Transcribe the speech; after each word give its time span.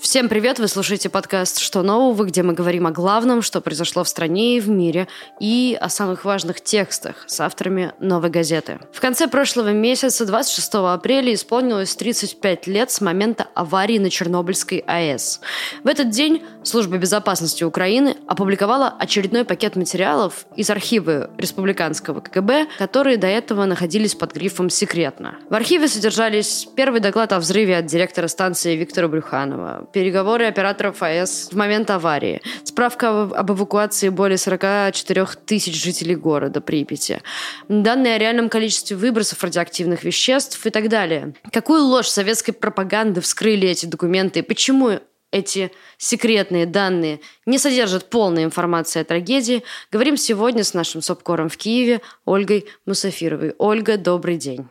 Всем 0.00 0.30
привет! 0.30 0.58
Вы 0.58 0.66
слушаете 0.66 1.10
подкаст 1.10 1.58
«Что 1.58 1.82
нового?», 1.82 2.24
где 2.24 2.42
мы 2.42 2.54
говорим 2.54 2.86
о 2.86 2.90
главном, 2.90 3.42
что 3.42 3.60
произошло 3.60 4.02
в 4.02 4.08
стране 4.08 4.56
и 4.56 4.60
в 4.60 4.66
мире, 4.66 5.08
и 5.40 5.76
о 5.78 5.90
самых 5.90 6.24
важных 6.24 6.62
текстах 6.62 7.24
с 7.26 7.38
авторами 7.38 7.92
«Новой 8.00 8.30
газеты». 8.30 8.80
В 8.94 9.00
конце 9.00 9.28
прошлого 9.28 9.72
месяца, 9.72 10.24
26 10.24 10.74
апреля, 10.74 11.34
исполнилось 11.34 11.94
35 11.96 12.66
лет 12.66 12.90
с 12.90 13.02
момента 13.02 13.48
аварии 13.54 13.98
на 13.98 14.08
Чернобыльской 14.08 14.78
АЭС. 14.86 15.42
В 15.84 15.86
этот 15.86 16.08
день 16.08 16.42
Служба 16.62 16.98
безопасности 16.98 17.64
Украины 17.64 18.16
опубликовала 18.26 18.94
очередной 18.98 19.44
пакет 19.46 19.76
материалов 19.76 20.44
из 20.56 20.68
архива 20.68 21.30
Республиканского 21.38 22.20
КГБ, 22.20 22.66
которые 22.78 23.16
до 23.16 23.26
этого 23.26 23.64
находились 23.64 24.14
под 24.14 24.34
грифом 24.34 24.68
«Секретно». 24.68 25.38
В 25.48 25.54
архиве 25.54 25.88
содержались 25.88 26.68
первый 26.76 27.00
доклад 27.00 27.32
о 27.32 27.38
взрыве 27.38 27.78
от 27.78 27.86
директора 27.86 28.28
станции 28.28 28.76
Виктора 28.76 29.08
Брюханова, 29.08 29.88
переговоры 29.92 30.46
операторов 30.46 31.02
АЭС 31.02 31.48
в 31.52 31.56
момент 31.56 31.90
аварии, 31.90 32.40
справка 32.64 33.22
об 33.22 33.50
эвакуации 33.50 34.08
более 34.08 34.38
44 34.38 35.26
тысяч 35.44 35.82
жителей 35.82 36.16
города 36.16 36.60
Припяти, 36.60 37.22
данные 37.68 38.14
о 38.14 38.18
реальном 38.18 38.48
количестве 38.48 38.96
выбросов 38.96 39.42
радиоактивных 39.42 40.04
веществ 40.04 40.64
и 40.64 40.70
так 40.70 40.88
далее. 40.88 41.34
Какую 41.52 41.84
ложь 41.84 42.08
советской 42.08 42.52
пропаганды 42.52 43.20
вскрыли 43.20 43.68
эти 43.68 43.86
документы 43.86 44.40
и 44.40 44.42
почему 44.42 45.00
эти 45.30 45.70
секретные 45.96 46.66
данные 46.66 47.20
не 47.46 47.58
содержат 47.58 48.10
полной 48.10 48.44
информации 48.44 49.00
о 49.00 49.04
трагедии, 49.04 49.62
говорим 49.90 50.16
сегодня 50.16 50.64
с 50.64 50.74
нашим 50.74 51.02
СОПКОРом 51.02 51.48
в 51.48 51.56
Киеве 51.56 52.00
Ольгой 52.24 52.66
Мусафировой. 52.86 53.54
Ольга, 53.58 53.96
добрый 53.96 54.36
день. 54.36 54.66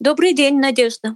Добрый 0.00 0.32
день, 0.32 0.58
Надежда. 0.58 1.14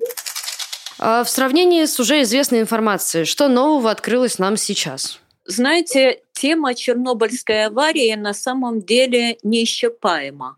А 0.98 1.25
в 1.25 1.29
сравнении 1.29 1.85
с 1.85 1.99
уже 1.99 2.23
известной 2.23 2.60
информацией, 2.60 3.24
что 3.24 3.49
нового 3.49 3.91
открылось 3.91 4.38
нам 4.38 4.57
сейчас? 4.57 5.21
Знаете, 5.45 6.23
тема 6.32 6.74
Чернобыльской 6.74 7.66
аварии 7.66 8.15
на 8.15 8.32
самом 8.32 8.80
деле 8.80 9.38
неисчерпаема, 9.43 10.57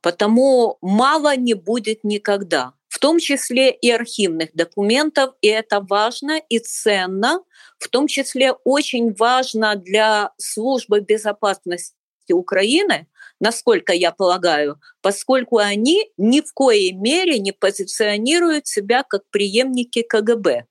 потому 0.00 0.78
мало 0.80 1.36
не 1.36 1.54
будет 1.54 2.04
никогда 2.04 2.72
в 2.92 2.98
том 2.98 3.18
числе 3.18 3.70
и 3.70 3.90
архивных 3.90 4.50
документов, 4.52 5.34
и 5.40 5.48
это 5.48 5.80
важно 5.80 6.38
и 6.50 6.58
ценно, 6.58 7.42
в 7.78 7.88
том 7.88 8.06
числе 8.06 8.52
очень 8.52 9.14
важно 9.14 9.76
для 9.76 10.32
службы 10.36 11.00
безопасности 11.00 11.94
Украины, 12.32 13.06
насколько 13.42 13.92
я 13.92 14.12
полагаю, 14.12 14.80
поскольку 15.02 15.58
они 15.58 16.08
ни 16.16 16.40
в 16.40 16.54
коей 16.54 16.92
мере 16.92 17.40
не 17.40 17.52
позиционируют 17.52 18.68
себя 18.68 19.02
как 19.02 19.22
преемники 19.30 20.02
КГБ 20.02 20.66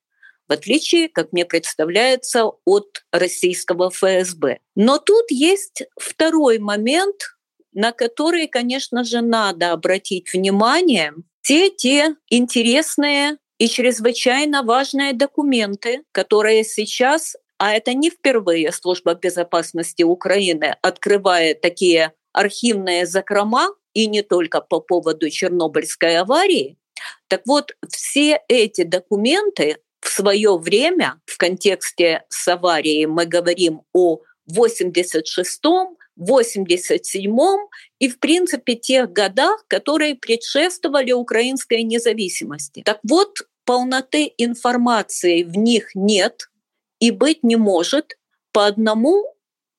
в 0.48 0.54
отличие, 0.54 1.08
как 1.08 1.32
мне 1.32 1.46
представляется, 1.46 2.44
от 2.66 3.06
российского 3.14 3.90
ФСБ. 3.90 4.60
Но 4.76 4.98
тут 4.98 5.32
есть 5.32 5.84
второй 5.98 6.60
момент, 6.60 7.38
на 7.72 7.94
который, 7.94 8.48
конечно 8.48 9.06
же, 9.06 9.22
надо 9.22 9.72
обратить 9.72 10.34
внимание. 10.34 11.14
Все 11.42 11.70
те 11.70 12.16
интересные 12.30 13.38
и 13.60 13.70
чрезвычайно 13.70 14.64
важные 14.64 15.14
документы, 15.14 16.04
которые 16.12 16.66
сейчас, 16.66 17.38
а 17.58 17.74
это 17.74 17.94
не 17.94 18.10
впервые 18.10 18.74
Служба 18.74 19.14
безопасности 19.14 20.04
Украины 20.04 20.76
открывает 20.82 21.62
такие 21.62 22.12
архивные 22.34 23.06
закрома, 23.06 23.70
и 23.94 24.08
не 24.08 24.22
только 24.22 24.62
по 24.62 24.80
поводу 24.80 25.30
Чернобыльской 25.30 26.18
аварии. 26.18 26.78
Так 27.28 27.42
вот, 27.46 27.72
все 27.90 28.42
эти 28.48 28.84
документы 28.84 29.78
в 30.00 30.10
свое 30.10 30.58
время 30.58 31.20
в 31.26 31.38
контексте 31.38 32.24
с 32.30 32.48
аварией 32.48 33.06
мы 33.06 33.26
говорим 33.26 33.82
о 33.94 34.20
86-м, 34.50 35.98
87-м 36.20 37.70
и, 38.00 38.10
в 38.10 38.20
принципе, 38.20 38.76
тех 38.76 39.12
годах, 39.12 39.66
которые 39.68 40.16
предшествовали 40.16 41.12
украинской 41.12 41.84
независимости. 41.84 42.82
Так 42.86 43.00
вот, 43.04 43.48
полноты 43.66 44.34
информации 44.38 45.44
в 45.44 45.58
них 45.58 45.92
нет 45.96 46.50
и 47.00 47.12
быть 47.12 47.44
не 47.44 47.56
может 47.56 48.18
по 48.52 48.66
одному 48.66 49.26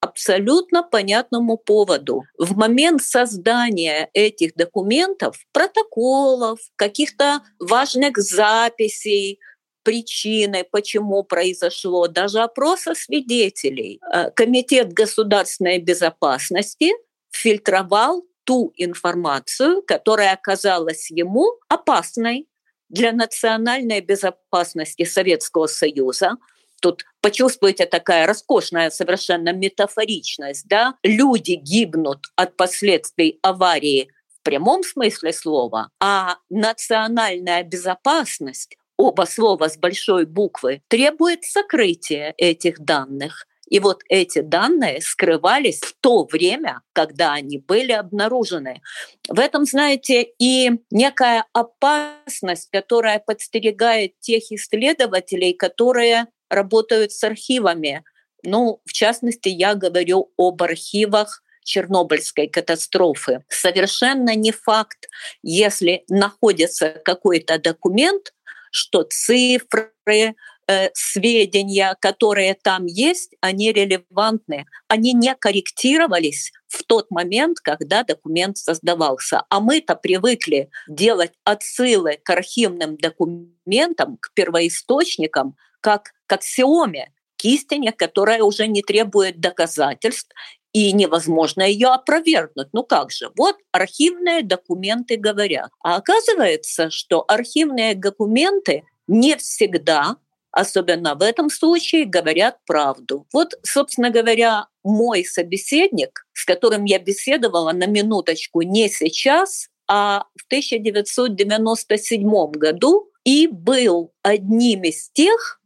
абсолютно 0.03 0.83
понятному 0.83 1.57
поводу. 1.57 2.25
В 2.37 2.57
момент 2.57 3.03
создания 3.03 4.11
этих 4.13 4.55
документов, 4.55 5.37
протоколов, 5.53 6.59
каких-то 6.77 7.41
важных 7.61 8.19
записей, 8.19 9.39
причины, 9.85 10.65
почему 10.71 11.23
произошло, 11.23 12.09
даже 12.09 12.41
опроса 12.41 12.95
свидетелей. 12.95 14.01
Э, 14.13 14.31
Комитет 14.31 14.93
государственной 14.93 15.79
безопасности 15.79 16.91
фильтровал 17.31 18.25
ту 18.45 18.73
информацию, 18.77 19.83
которая 19.83 20.33
оказалась 20.33 21.11
ему 21.11 21.47
опасной 21.69 22.49
для 22.89 23.13
национальной 23.13 24.01
безопасности 24.01 25.05
Советского 25.05 25.67
Союза. 25.69 26.33
Тут 26.83 27.05
почувствуйте 27.21 27.87
такая 27.87 28.27
роскошная 28.27 28.91
совершенно 28.91 29.53
метафоричность. 29.53 30.67
Да? 30.69 30.95
Люди 31.05 31.53
гибнут 31.53 32.27
от 32.35 32.57
последствий 32.57 33.39
аварии 33.41 34.11
в 34.41 34.43
прямом 34.43 34.83
смысле 34.83 35.33
слова, 35.33 35.89
а 36.01 36.39
национальная 36.51 37.63
безопасность 37.63 38.77
оба 38.97 39.25
слова 39.27 39.69
с 39.69 39.77
большой 39.77 40.27
буквы, 40.27 40.83
требует 40.89 41.45
сокрытия 41.45 42.35
этих 42.37 42.79
данных. 42.81 43.47
И 43.69 43.81
вот 43.81 44.03
эти 44.09 44.41
данные 44.41 45.01
скрывались 45.01 45.81
в 45.81 45.95
то 46.01 46.25
время, 46.25 46.83
когда 46.93 47.33
они 47.33 47.59
были 47.59 47.93
обнаружены. 47.93 48.83
В 49.29 49.41
этом, 49.41 49.65
знаете, 49.65 50.29
и 50.39 50.73
некая 50.91 51.47
опасность, 51.55 52.69
которая 52.71 53.19
подстерегает 53.19 54.21
тех 54.21 54.53
исследователей, 54.53 55.55
которые 55.55 56.27
работают 56.53 57.13
с 57.13 57.25
архивами. 57.25 58.05
Ну, 58.45 58.81
в 58.85 58.93
частности, 58.93 59.49
я 59.49 59.75
говорю 59.75 60.33
об 60.37 60.63
архивах 60.63 61.43
Чернобыльской 61.65 62.49
катастрофы. 62.49 63.45
Совершенно 63.49 64.35
не 64.35 64.53
факт, 64.53 65.09
если 65.43 66.05
находится 66.09 67.01
какой-то 67.05 67.59
документ, 67.59 68.33
что 68.71 69.03
цифры, 69.05 69.91
э, 70.07 70.91
сведения, 70.95 71.97
которые 72.01 72.55
там 72.55 72.87
есть, 72.87 73.35
они 73.41 73.73
релевантны. 73.73 74.67
Они 74.89 75.13
не 75.13 75.35
корректировались 75.35 76.53
в 76.69 76.83
тот 76.85 77.11
момент, 77.11 77.61
когда 77.61 78.03
документ 78.03 78.57
создавался. 78.57 79.43
А 79.51 79.61
мы-то 79.61 79.95
привыкли 79.95 80.71
делать 80.89 81.33
отсылы 81.45 82.19
к 82.23 82.31
архивным 82.31 82.97
документам, 82.97 84.17
к 84.19 84.33
первоисточникам, 84.35 85.57
как 85.81 86.13
к 86.33 86.37
аксиоме, 86.37 87.13
к 87.37 87.45
истине, 87.45 87.93
которая 87.93 88.43
уже 88.43 88.67
не 88.67 88.81
требует 88.81 89.39
доказательств 89.39 90.31
и 90.73 90.91
невозможно 90.93 91.63
ее 91.63 91.89
опровергнуть. 91.89 92.69
Ну 92.73 92.85
как 92.85 93.11
же? 93.11 93.31
Вот 93.37 93.57
архивные 93.71 94.43
документы 94.43 95.19
говорят. 95.19 95.69
А 95.85 95.97
оказывается, 95.97 96.89
что 96.89 97.23
архивные 97.29 97.95
документы 97.95 98.85
не 99.07 99.37
всегда, 99.37 100.17
особенно 100.53 101.17
в 101.17 101.23
этом 101.23 101.51
случае, 101.51 102.07
говорят 102.07 102.57
правду. 102.65 103.27
Вот, 103.31 103.53
собственно 103.63 104.09
говоря, 104.09 104.69
мой 104.83 105.27
собеседник, 105.27 106.27
с 106.33 106.47
которым 106.47 106.87
я 106.87 106.99
беседовала 106.99 107.73
на 107.73 107.87
минуточку 107.87 108.63
не 108.63 108.89
сейчас, 108.89 109.69
а 109.87 110.25
в 110.41 110.47
1997 110.47 112.51
году, 112.53 113.11
и 113.23 113.49
был 113.49 114.15
одним 114.23 114.85
из 114.85 115.11
тех, 115.11 115.59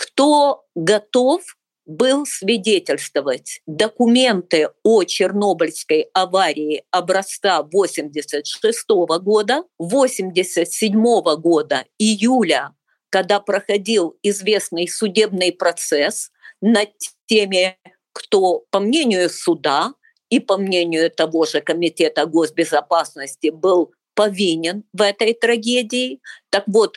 кто 0.00 0.64
готов 0.74 1.42
был 1.84 2.24
свидетельствовать 2.24 3.60
документы 3.66 4.70
о 4.82 5.04
Чернобыльской 5.04 6.08
аварии 6.14 6.84
образца 6.90 7.62
86 7.62 8.88
года, 9.20 9.64
87 9.78 11.36
года 11.36 11.84
июля, 11.98 12.74
когда 13.10 13.40
проходил 13.40 14.16
известный 14.22 14.88
судебный 14.88 15.52
процесс 15.52 16.30
над 16.62 16.88
теми, 17.26 17.76
кто, 18.14 18.64
по 18.70 18.80
мнению 18.80 19.28
суда 19.28 19.92
и 20.30 20.40
по 20.40 20.56
мнению 20.56 21.10
того 21.10 21.44
же 21.44 21.60
Комитета 21.60 22.24
госбезопасности, 22.24 23.50
был 23.50 23.92
повинен 24.14 24.84
в 24.94 25.02
этой 25.02 25.34
трагедии. 25.34 26.20
Так 26.48 26.64
вот, 26.68 26.96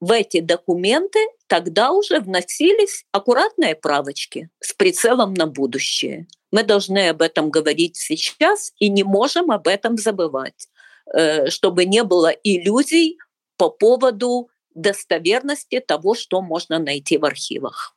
в 0.00 0.12
эти 0.12 0.40
документы 0.40 1.18
тогда 1.46 1.92
уже 1.92 2.20
вносились 2.20 3.04
аккуратные 3.12 3.74
правочки 3.74 4.50
с 4.60 4.72
прицелом 4.72 5.34
на 5.34 5.46
будущее. 5.46 6.26
Мы 6.52 6.62
должны 6.62 7.08
об 7.08 7.22
этом 7.22 7.50
говорить 7.50 7.96
сейчас 7.96 8.72
и 8.78 8.88
не 8.88 9.04
можем 9.04 9.50
об 9.50 9.68
этом 9.68 9.96
забывать, 9.96 10.68
э, 11.14 11.48
чтобы 11.50 11.84
не 11.84 12.02
было 12.02 12.28
иллюзий 12.28 13.18
по 13.56 13.70
поводу 13.70 14.48
достоверности 14.74 15.80
того, 15.80 16.14
что 16.14 16.42
можно 16.42 16.78
найти 16.78 17.18
в 17.18 17.24
архивах. 17.24 17.94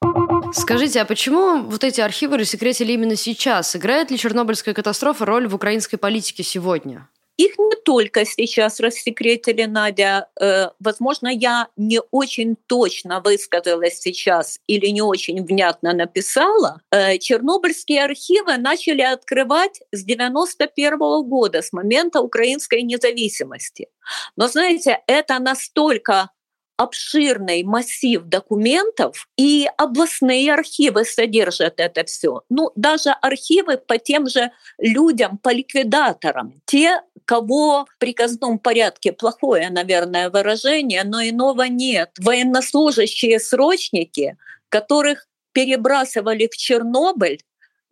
Скажите, 0.54 1.02
а 1.02 1.06
почему 1.06 1.64
вот 1.64 1.84
эти 1.84 2.02
архивы 2.02 2.38
рассекретили 2.38 2.94
именно 2.94 3.16
сейчас? 3.16 3.76
Играет 3.76 4.10
ли 4.10 4.18
Чернобыльская 4.18 4.74
катастрофа 4.74 5.26
роль 5.26 5.48
в 5.48 5.56
украинской 5.56 5.98
политике 5.98 6.44
сегодня? 6.44 7.08
Их 7.40 7.58
не 7.58 7.76
только 7.86 8.26
сейчас 8.26 8.82
рассекретили, 8.82 9.64
Надя. 9.64 10.28
Э, 10.42 10.72
возможно, 10.82 11.30
я 11.30 11.70
не 11.78 12.02
очень 12.12 12.58
точно 12.68 13.22
высказалась 13.22 13.98
сейчас 14.02 14.60
или 14.68 14.88
не 14.88 15.02
очень 15.02 15.46
внятно 15.46 15.94
написала. 15.94 16.82
Э, 16.92 17.18
чернобыльские 17.18 18.04
архивы 18.04 18.58
начали 18.58 19.04
открывать 19.04 19.80
с 19.94 20.04
91 20.04 20.98
года, 21.30 21.62
с 21.62 21.72
момента 21.72 22.20
украинской 22.20 22.82
независимости. 22.82 23.88
Но, 24.36 24.50
знаете, 24.50 25.02
это 25.08 25.40
настолько 25.40 26.32
обширный 26.80 27.64
массив 27.64 28.24
документов, 28.24 29.28
и 29.36 29.68
областные 29.78 30.54
архивы 30.54 31.04
содержат 31.04 31.74
это 31.82 32.06
все. 32.06 32.44
Ну, 32.50 32.72
даже 32.76 33.10
архивы 33.10 33.78
по 33.78 33.98
тем 33.98 34.30
же 34.30 34.52
людям, 34.78 35.38
по 35.38 35.50
ликвидаторам. 35.50 36.54
Те, 36.66 37.02
кого 37.26 37.86
в 37.86 37.98
приказном 37.98 38.60
порядке, 38.60 39.12
плохое, 39.12 39.70
наверное, 39.70 40.30
выражение, 40.30 41.04
но 41.04 41.22
иного 41.22 41.64
нет. 41.64 42.12
Военнослужащие 42.18 43.42
срочники, 43.42 44.38
которых 44.70 45.28
перебрасывали 45.52 46.48
в 46.48 46.56
Чернобыль, 46.56 47.42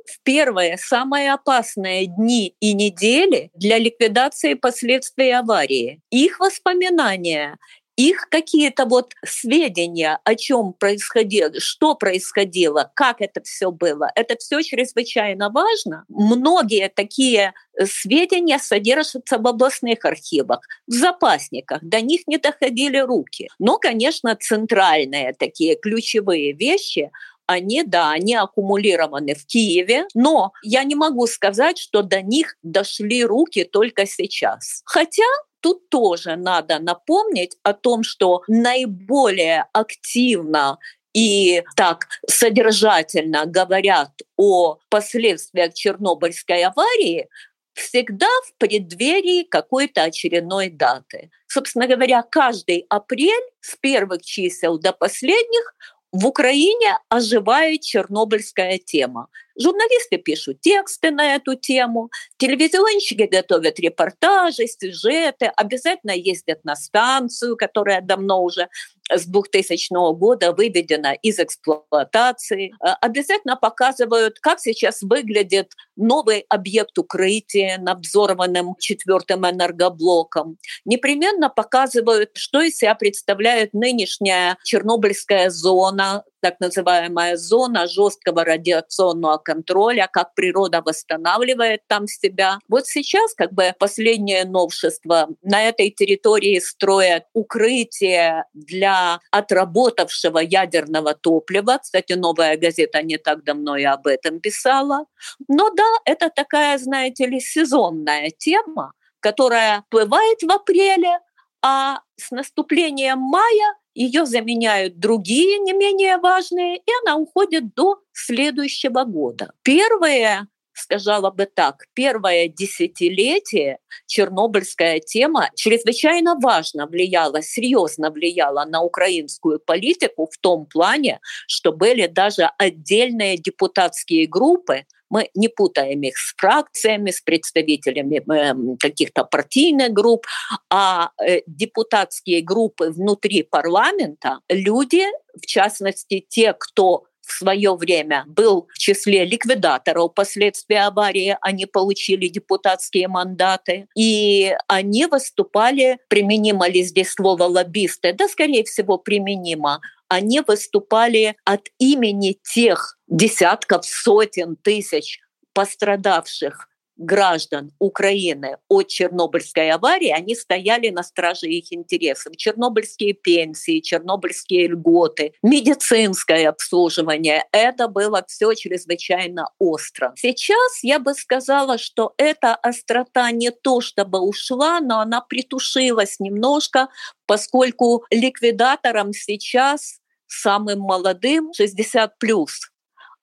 в 0.06 0.22
первые, 0.24 0.78
самые 0.78 1.34
опасные 1.34 2.06
дни 2.06 2.56
и 2.62 2.74
недели 2.74 3.52
для 3.54 3.80
ликвидации 3.80 4.54
последствий 4.54 5.32
аварии. 5.32 6.00
Их 6.10 6.40
воспоминания 6.40 7.58
их 7.98 8.30
какие-то 8.30 8.86
вот 8.86 9.14
сведения, 9.26 10.20
о 10.24 10.36
чем 10.36 10.74
происходило, 10.74 11.60
что 11.60 11.96
происходило, 11.96 12.92
как 12.94 13.22
это 13.22 13.42
все 13.42 13.72
было, 13.72 14.12
это 14.16 14.38
все 14.38 14.62
чрезвычайно 14.62 15.50
важно. 15.50 16.06
Многие 16.08 16.90
такие 16.90 17.54
э, 17.74 17.86
сведения 17.88 18.60
содержатся 18.60 19.40
в 19.40 19.48
областных 19.48 20.06
архивах, 20.06 20.60
в 20.86 20.94
запасниках, 20.94 21.84
до 21.84 22.00
них 22.02 22.22
не 22.28 22.38
доходили 22.38 23.00
руки. 23.00 23.50
Но, 23.58 23.80
конечно, 23.80 24.38
центральные 24.40 25.34
такие 25.34 25.76
ключевые 25.76 26.54
вещи, 26.54 27.12
они, 27.48 27.84
да, 27.84 28.12
они 28.12 28.36
аккумулированы 28.36 29.34
в 29.34 29.46
Киеве, 29.46 30.06
но 30.14 30.52
я 30.62 30.84
не 30.84 30.96
могу 30.96 31.26
сказать, 31.28 31.78
что 31.78 32.04
до 32.04 32.22
них 32.22 32.56
дошли 32.62 33.24
руки 33.24 33.64
только 33.64 34.06
сейчас. 34.06 34.82
Хотя 34.86 35.24
тут 35.62 35.90
тоже 35.90 36.36
надо 36.36 36.80
напомнить 36.80 37.58
о 37.64 37.74
том, 37.74 38.04
что 38.04 38.44
наиболее 38.48 39.66
активно 39.74 40.78
и 41.14 41.64
так 41.76 42.08
содержательно 42.28 43.46
говорят 43.46 44.12
о 44.36 44.78
последствиях 44.90 45.74
Чернобыльской 45.74 46.64
аварии, 46.64 47.28
всегда 47.74 48.28
в 48.46 48.58
преддверии 48.58 49.44
какой-то 49.44 50.04
очередной 50.04 50.70
даты. 50.70 51.32
Собственно 51.48 51.88
говоря, 51.88 52.24
каждый 52.24 52.86
апрель 52.90 53.50
с 53.62 53.76
первых 53.76 54.24
чисел 54.24 54.80
до 54.80 54.94
последних 54.94 55.76
в 56.20 56.26
Украине 56.26 56.98
оживает 57.10 57.82
чернобыльская 57.82 58.80
тема. 58.80 59.28
Журналисты 59.60 60.18
пишут 60.18 60.62
тексты 60.62 61.12
на 61.12 61.36
эту 61.36 61.56
тему, 61.56 62.10
телевизионщики 62.38 63.24
готовят 63.24 63.80
репортажи, 63.80 64.68
сюжеты, 64.68 65.52
обязательно 65.56 66.12
ездят 66.12 66.64
на 66.64 66.76
станцию, 66.76 67.58
которая 67.58 68.02
давно 68.02 68.44
уже 68.44 68.70
с 69.10 69.26
2000 69.26 70.14
года 70.16 70.52
выведена 70.52 71.14
из 71.14 71.40
эксплуатации. 71.40 72.74
Э, 72.84 72.94
обязательно 73.02 73.56
показывают, 73.56 74.40
как 74.40 74.60
сейчас 74.60 75.02
выглядит 75.02 75.72
новый 75.96 76.46
объект 76.50 76.98
укрытия 76.98 77.78
над 77.78 78.00
взорванным 78.00 78.76
четвертым 78.80 79.50
энергоблоком. 79.50 80.58
Непременно 80.86 81.50
показывают, 81.50 82.32
что 82.36 82.62
из 82.62 82.78
себя 82.78 82.96
представляет 82.96 83.74
нынешняя 83.74 84.58
Чернобыльская 84.64 85.50
зона, 85.50 86.24
так 86.48 86.62
называемая 86.62 87.36
зона 87.36 87.88
жесткого 87.88 88.46
радиационного 88.46 89.38
контроля, 89.38 90.08
как 90.10 90.34
природа 90.34 90.82
восстанавливает 90.82 91.82
там 91.88 92.08
себя. 92.08 92.60
Вот 92.70 92.88
сейчас 92.88 93.34
как 93.34 93.52
бы 93.52 93.74
последнее 93.78 94.46
новшество. 94.46 95.28
На 95.44 95.64
этой 95.64 95.90
территории 95.90 96.60
строят 96.60 97.26
укрытие 97.34 98.46
для 98.54 99.20
отработавшего 99.30 100.40
ядерного 100.40 101.16
топлива. 101.16 101.80
Кстати, 101.82 102.14
новая 102.14 102.56
газета 102.56 103.02
не 103.02 103.18
так 103.18 103.44
давно 103.44 103.76
и 103.76 103.84
об 103.84 104.08
этом 104.08 104.40
писала. 104.40 105.06
Но 105.50 105.70
да, 105.72 105.92
это 106.06 106.30
такая, 106.30 106.78
знаете 106.78 107.26
ли, 107.26 107.42
сезонная 107.42 108.30
тема, 108.30 108.94
которая 109.20 109.84
бывает 109.92 110.42
в 110.42 110.50
апреле, 110.50 111.20
а 111.62 112.00
с 112.16 112.32
наступлением 112.32 113.20
мая 113.20 113.76
ее 113.98 114.26
заменяют 114.26 115.00
другие 115.00 115.58
не 115.60 115.74
менее 115.74 116.18
важные, 116.18 116.78
и 116.78 116.92
она 117.04 117.18
уходит 117.18 117.74
до 117.74 118.00
следующего 118.14 119.04
года. 119.04 119.52
Первое 119.64 120.48
сказала 120.74 121.32
бы 121.32 121.48
так, 121.48 121.86
первое 121.96 122.48
десятилетие 122.48 123.80
чернобыльская 124.06 125.00
тема 125.00 125.50
чрезвычайно 125.56 126.36
важно 126.40 126.86
влияла, 126.86 127.42
серьезно 127.42 128.12
влияла 128.12 128.66
на 128.66 128.84
украинскую 128.84 129.60
политику 129.60 130.30
в 130.32 130.38
том 130.38 130.68
плане, 130.68 131.20
что 131.48 131.72
были 131.72 132.06
даже 132.06 132.52
отдельные 132.60 133.38
депутатские 133.38 134.28
группы, 134.28 134.86
мы 135.10 135.30
не 135.36 135.48
путаем 135.48 136.02
их 136.02 136.18
с 136.18 136.34
фракциями, 136.38 137.12
с 137.12 137.22
представителями 137.22 138.24
эм, 138.32 138.78
каких-то 138.78 139.24
партийных 139.24 139.92
групп, 139.92 140.26
а 140.70 141.12
э, 141.26 141.42
депутатские 141.48 142.42
группы 142.42 142.90
внутри 142.90 143.44
парламента, 143.44 144.40
люди, 144.50 145.04
в 145.36 145.46
частности, 145.46 146.26
те, 146.28 146.54
кто 146.54 147.04
в 147.28 147.34
свое 147.34 147.76
время 147.76 148.24
был 148.28 148.68
в 148.74 148.78
числе 148.78 149.26
ликвидаторов 149.26 150.14
последствий 150.14 150.78
аварии, 150.78 151.38
они 151.42 151.66
получили 151.66 152.28
депутатские 152.28 153.10
мандаты, 153.10 153.88
и 153.96 154.56
они 154.68 155.06
выступали, 155.06 156.00
применимо 156.08 156.68
ли 156.68 156.84
здесь 156.84 157.12
слово 157.12 157.44
лоббисты, 157.44 158.14
да, 158.14 158.28
скорее 158.28 158.64
всего, 158.64 158.98
применимо, 158.98 159.82
они 160.08 160.40
выступали 160.40 161.36
от 161.44 161.68
имени 161.80 162.38
тех 162.54 162.98
десятков, 163.08 163.86
сотен 163.86 164.56
тысяч 164.56 165.20
пострадавших 165.54 166.70
граждан 166.98 167.72
Украины 167.80 168.58
от 168.68 168.88
Чернобыльской 168.88 169.72
аварии, 169.72 170.10
они 170.10 170.36
стояли 170.36 170.90
на 170.90 171.04
страже 171.04 171.48
их 171.48 171.72
интересов. 171.72 172.36
Чернобыльские 172.36 173.14
пенсии, 173.14 173.80
чернобыльские 173.80 174.68
льготы, 174.68 175.34
медицинское 175.44 176.50
обслуживание. 176.50 177.46
Это 177.52 177.88
было 177.88 178.24
все 178.28 178.54
чрезвычайно 178.54 179.50
остро. 179.60 180.14
Сейчас 180.18 180.84
я 180.84 181.00
бы 181.00 181.14
сказала, 181.14 181.78
что 181.78 182.14
эта 182.18 182.56
острота 182.56 183.32
не 183.32 183.52
то 183.52 183.82
чтобы 183.82 184.20
ушла, 184.20 184.80
но 184.80 185.00
она 185.00 185.22
притушилась 185.22 186.20
немножко, 186.20 186.90
поскольку 187.26 188.06
ликвидаторам 188.10 189.14
сейчас 189.14 190.00
самым 190.28 190.80
молодым 190.80 191.52
60 191.54 192.20
плюс 192.20 192.70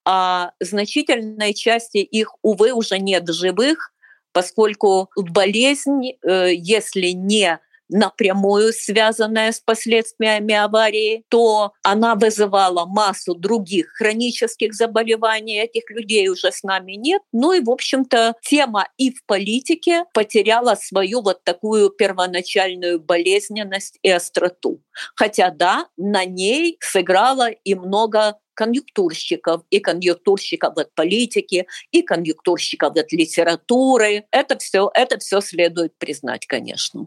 а 0.05 0.53
значительной 0.61 1.55
части 1.55 1.99
их, 1.99 2.35
увы, 2.43 2.73
уже 2.73 2.99
нет 2.99 3.29
живых, 3.29 3.93
поскольку 4.33 5.11
болезнь, 5.17 6.13
э, 6.23 6.55
если 6.55 7.09
не 7.09 7.61
напрямую 7.89 8.73
связанная 8.73 9.53
с 9.53 9.61
последствиями 9.61 10.55
аварии, 10.55 11.25
то 11.29 11.73
она 11.83 12.15
вызывала 12.15 12.87
массу 12.87 13.35
других 13.35 13.89
хронических 13.95 14.75
заболеваний. 14.75 15.59
Этих 15.59 15.91
людей 15.91 16.29
уже 16.29 16.51
с 16.51 16.63
нами 16.63 16.93
нет. 16.93 17.23
Ну 17.33 17.53
и, 17.53 17.61
в 17.61 17.71
общем-то, 17.71 18.35
тема 18.43 18.89
и 18.97 19.11
в 19.11 19.25
политике 19.27 20.05
потеряла 20.13 20.75
свою 20.75 21.23
вот 21.23 21.45
такую 21.45 21.91
первоначальную 21.91 23.01
болезненность 23.01 23.99
и 24.03 24.11
остроту. 24.11 24.81
Хотя, 25.15 25.51
да, 25.51 25.87
на 25.97 26.25
ней 26.25 26.79
сыграло 26.81 27.51
и 27.51 27.75
много 27.75 28.39
конъюнктурщиков, 28.55 29.63
и 29.71 29.81
конъюнктурщиков 29.81 30.77
от 30.77 30.95
политики, 30.95 31.67
и 31.91 32.03
конъюнктурщиков 32.03 32.97
от 32.97 33.13
литературы. 33.13 34.25
Это 34.31 34.59
все, 34.59 34.91
это 34.95 35.19
все 35.19 35.41
следует 35.41 35.93
признать, 35.99 36.47
конечно. 36.47 37.07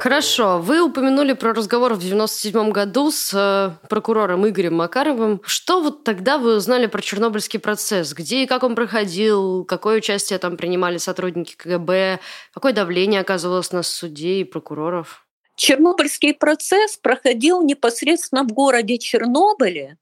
Хорошо. 0.00 0.58
Вы 0.58 0.80
упомянули 0.80 1.34
про 1.34 1.52
разговор 1.52 1.94
в 1.94 2.00
97 2.00 2.70
году 2.70 3.10
с 3.10 3.32
э, 3.34 3.86
прокурором 3.88 4.48
Игорем 4.48 4.76
Макаровым. 4.76 5.40
Что 5.44 5.80
вот 5.80 6.04
тогда 6.04 6.38
вы 6.38 6.56
узнали 6.56 6.86
про 6.86 7.02
Чернобыльский 7.02 7.58
процесс? 7.58 8.12
Где 8.12 8.44
и 8.44 8.46
как 8.46 8.62
он 8.62 8.74
проходил? 8.74 9.64
Какое 9.64 9.98
участие 9.98 10.38
там 10.38 10.56
принимали 10.56 10.98
сотрудники 10.98 11.54
КГБ? 11.56 12.20
Какое 12.52 12.72
давление 12.72 13.20
оказывалось 13.20 13.72
на 13.72 13.82
судей 13.82 14.42
и 14.42 14.44
прокуроров? 14.44 15.24
Чернобыльский 15.58 16.34
процесс 16.34 16.96
проходил 16.96 17.62
непосредственно 17.62 18.44
в 18.44 18.52
городе 18.52 18.96
Чернобыле, 18.96 19.98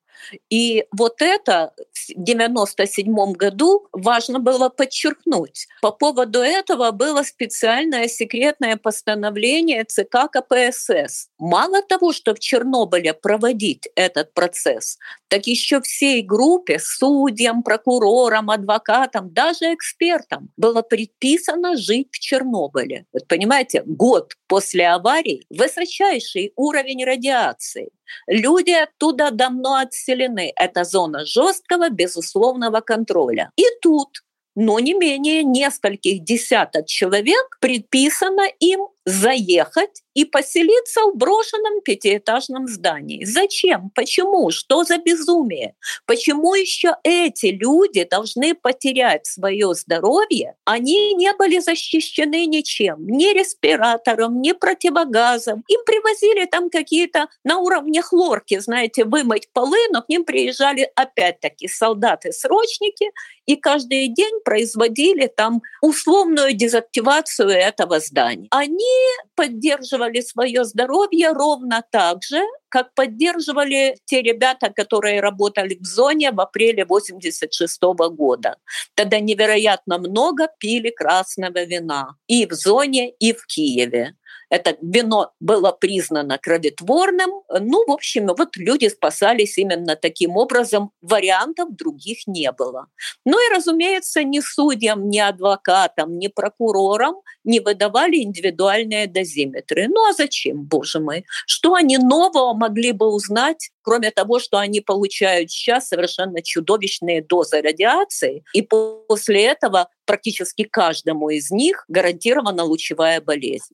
и 0.51 0.85
вот 0.93 1.21
это 1.21 1.73
в 1.93 2.11
1997 2.11 3.33
году 3.33 3.89
важно 3.93 4.39
было 4.39 4.69
подчеркнуть. 4.69 5.67
По 5.83 5.91
поводу 5.91 6.41
этого 6.41 6.91
было 6.91 7.23
специальное 7.23 8.09
секретное 8.09 8.77
постановление 8.77 9.85
ЦК 9.85 10.31
КПСС. 10.31 11.29
Мало 11.39 11.83
того, 11.83 12.13
что 12.13 12.35
в 12.35 12.39
Чернобыле 12.39 13.15
проводить 13.15 13.89
этот 13.95 14.35
процесс, 14.35 14.99
так 15.29 15.47
еще 15.47 15.81
всей 15.81 16.23
группе, 16.23 16.79
судьям, 16.79 17.63
прокурорам, 17.63 18.51
адвокатам, 18.51 19.33
даже 19.33 19.75
экспертам 19.75 20.51
было 20.57 20.83
предписано 20.83 21.77
жить 21.77 22.09
в 22.13 22.19
Чернобыле. 22.19 23.07
Вот 23.13 23.27
понимаете, 23.27 23.83
год 23.85 24.35
после 24.47 24.89
аварии 24.89 25.45
высочайший 25.51 26.53
уровень 26.57 27.05
радиации. 27.05 27.91
Люди 28.27 28.71
оттуда 28.71 29.31
давно 29.31 29.77
отселены. 29.77 30.53
Это 30.57 30.85
зона 30.85 31.25
жесткого, 31.25 31.89
безусловного 31.91 32.81
контроля. 32.81 33.51
И 33.57 33.65
тут 33.83 34.23
но 34.57 34.81
не 34.81 34.95
менее 34.95 35.45
нескольких 35.45 36.25
десяток 36.25 36.87
человек 36.87 37.59
предписано 37.61 38.49
им 38.59 38.89
заехать 39.07 40.03
и 40.15 40.25
поселиться 40.25 41.03
в 41.03 41.17
брошенном 41.17 41.81
пятиэтажном 41.83 42.67
здании. 42.67 43.25
Зачем? 43.25 43.91
Почему? 43.95 44.51
Что 44.51 44.83
за 44.83 44.99
безумие? 44.99 45.75
Почему 46.07 46.55
еще 46.55 46.97
эти 47.05 47.47
люди 47.47 48.03
должны 48.05 48.55
потерять 48.55 49.27
свое 49.27 49.75
здоровье? 49.75 50.57
Они 50.65 51.15
не 51.15 51.33
были 51.35 51.61
защищены 51.61 52.47
ничем, 52.47 53.07
ни 53.07 53.33
респиратором, 53.33 54.41
ни 54.41 54.53
противогазом. 54.53 55.63
Им 55.69 55.81
привозили 55.87 56.47
там 56.47 56.69
какие-то 56.69 57.29
на 57.45 57.59
уровне 57.59 58.03
хлорки, 58.03 58.59
знаете, 58.59 59.05
вымыть 59.05 59.49
полы, 59.53 59.79
но 59.93 60.03
к 60.03 60.09
ним 60.09 60.25
приезжали 60.25 60.91
опять-таки 60.97 61.69
солдаты-срочники 61.69 63.13
и 63.47 63.55
каждый 63.55 64.09
день 64.09 64.41
производили 64.45 65.29
там 65.29 65.63
условную 65.81 66.55
дезактивацию 66.55 67.51
этого 67.51 68.01
здания. 68.01 68.49
Они 68.51 68.96
поддерживали 69.35 70.21
свое 70.21 70.65
здоровье 70.65 71.33
ровно 71.33 71.83
так 71.91 72.23
же, 72.23 72.43
как 72.69 72.95
поддерживали 72.95 73.97
те 74.05 74.23
ребята, 74.23 74.71
которые 74.71 75.21
работали 75.21 75.79
в 75.81 75.85
зоне 75.85 76.33
в 76.33 76.41
апреле 76.41 76.85
86 76.85 77.83
года. 78.11 78.57
Тогда 78.95 79.21
невероятно 79.21 79.99
много 79.99 80.49
пили 80.59 80.91
красного 80.91 81.65
вина 81.65 82.17
и 82.27 82.47
в 82.47 82.53
зоне, 82.53 83.11
и 83.11 83.33
в 83.33 83.47
Киеве 83.47 84.15
это 84.49 84.77
вино 84.81 85.33
было 85.41 85.73
признано 85.73 86.39
кроветворным. 86.39 87.31
Ну, 87.61 87.85
в 87.87 87.91
общем, 87.91 88.27
вот 88.27 88.57
люди 88.57 88.89
спасались 88.89 89.59
именно 89.59 89.97
таким 89.97 90.37
образом, 90.37 90.91
вариантов 91.03 91.75
других 91.75 92.27
не 92.27 92.51
было. 92.53 92.87
Ну 93.25 93.39
и, 93.39 93.55
разумеется, 93.55 94.23
ни 94.25 94.41
судьям, 94.41 95.09
ни 95.09 95.19
адвокатам, 95.19 96.19
ни 96.19 96.29
прокурорам 96.29 97.17
не 97.45 97.61
выдавали 97.61 98.23
индивидуальные 98.23 99.07
дозиметры. 99.07 99.89
Ну 99.89 100.09
а 100.09 100.13
зачем, 100.13 100.65
боже 100.65 101.01
мой? 101.01 101.25
Что 101.47 101.75
они 101.75 101.99
нового 101.99 102.55
могли 102.55 102.93
бы 102.93 103.07
узнать 103.07 103.71
кроме 103.87 104.11
того, 104.11 104.41
что 104.41 104.59
они 104.59 104.81
получают 104.81 105.51
сейчас 105.53 105.89
совершенно 105.89 106.43
чудовищные 106.43 107.23
дозы 107.23 107.63
радиации, 107.63 108.43
и 108.53 108.63
после 108.63 109.45
этого 109.45 109.89
практически 110.05 110.65
каждому 110.65 111.31
из 111.31 111.53
них 111.53 111.85
гарантирована 111.87 112.65
лучевая 112.65 113.21
болезнь. 113.21 113.73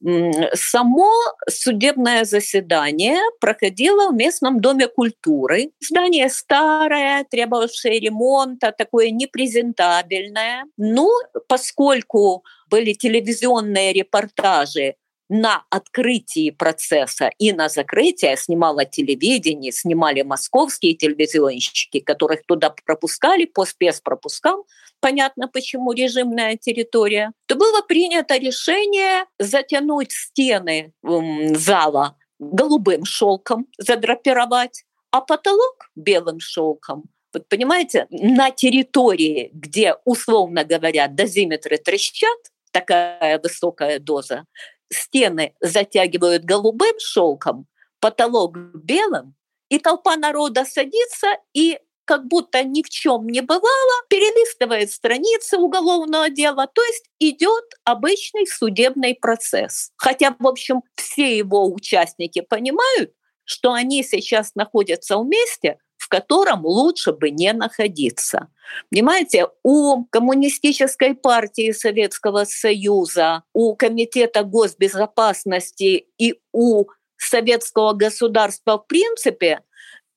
Само 0.54 1.11
судебное 1.49 2.25
заседание 2.25 3.19
проходило 3.40 4.11
в 4.11 4.14
местном 4.14 4.61
доме 4.61 4.87
культуры. 4.87 5.71
Здание 5.81 6.28
старое, 6.28 7.25
требовавшее 7.25 7.99
ремонта, 7.99 8.75
такое 8.76 9.11
непрезентабельное. 9.11 10.64
Ну, 10.76 11.11
поскольку 11.49 12.45
были 12.69 12.92
телевизионные 12.92 13.92
репортажи 13.92 14.97
на 15.34 15.64
открытии 15.70 16.50
процесса 16.50 17.30
и 17.38 17.52
на 17.52 17.70
закрытие 17.70 18.36
снимало 18.36 18.84
телевидение, 18.84 19.72
снимали 19.72 20.20
московские 20.20 20.94
телевизионщики, 20.94 22.00
которых 22.00 22.44
туда 22.44 22.74
пропускали 22.84 23.46
по 23.46 23.64
спецпропускам, 23.64 24.64
понятно 25.00 25.48
почему 25.48 25.92
режимная 25.92 26.58
территория, 26.58 27.32
то 27.46 27.54
было 27.54 27.80
принято 27.80 28.36
решение 28.36 29.24
затянуть 29.38 30.12
стены 30.12 30.92
зала 31.02 32.18
голубым 32.38 33.06
шелком, 33.06 33.68
задрапировать, 33.78 34.84
а 35.12 35.22
потолок 35.22 35.88
белым 35.96 36.40
шелком. 36.40 37.04
Вот 37.32 37.48
понимаете, 37.48 38.06
на 38.10 38.50
территории, 38.50 39.48
где, 39.54 39.94
условно 40.04 40.64
говоря, 40.64 41.08
дозиметры 41.08 41.78
трещат, 41.78 42.38
такая 42.70 43.38
высокая 43.38 43.98
доза, 43.98 44.44
стены 44.92 45.54
затягивают 45.61 46.44
голубым 46.44 46.94
шелком, 46.99 47.66
потолок 48.00 48.56
белым, 48.56 49.34
и 49.68 49.78
толпа 49.78 50.16
народа 50.16 50.64
садится 50.64 51.28
и 51.54 51.78
как 52.04 52.26
будто 52.26 52.62
ни 52.64 52.82
в 52.82 52.90
чем 52.90 53.26
не 53.26 53.40
бывало, 53.40 53.92
перелистывает 54.08 54.90
страницы 54.90 55.56
уголовного 55.56 56.28
дела, 56.30 56.66
то 56.66 56.82
есть 56.82 57.06
идет 57.18 57.64
обычный 57.84 58.46
судебный 58.46 59.14
процесс. 59.14 59.92
Хотя, 59.96 60.34
в 60.38 60.46
общем, 60.46 60.82
все 60.96 61.37
его 61.37 61.72
участники 61.72 62.40
понимают, 62.40 63.12
что 63.44 63.72
они 63.72 64.02
сейчас 64.02 64.54
находятся 64.54 65.18
вместе, 65.18 65.78
котором 66.12 66.66
лучше 66.66 67.12
бы 67.12 67.31
не 67.31 67.54
находиться. 67.54 68.49
Понимаете, 68.90 69.47
у 69.62 70.04
Коммунистической 70.04 71.14
партии 71.14 71.73
Советского 71.73 72.45
Союза, 72.45 73.45
у 73.54 73.75
Комитета 73.75 74.42
госбезопасности 74.42 76.09
и 76.19 76.35
у 76.52 76.85
советского 77.16 77.95
государства 77.95 78.76
в 78.76 78.87
принципе 78.87 79.61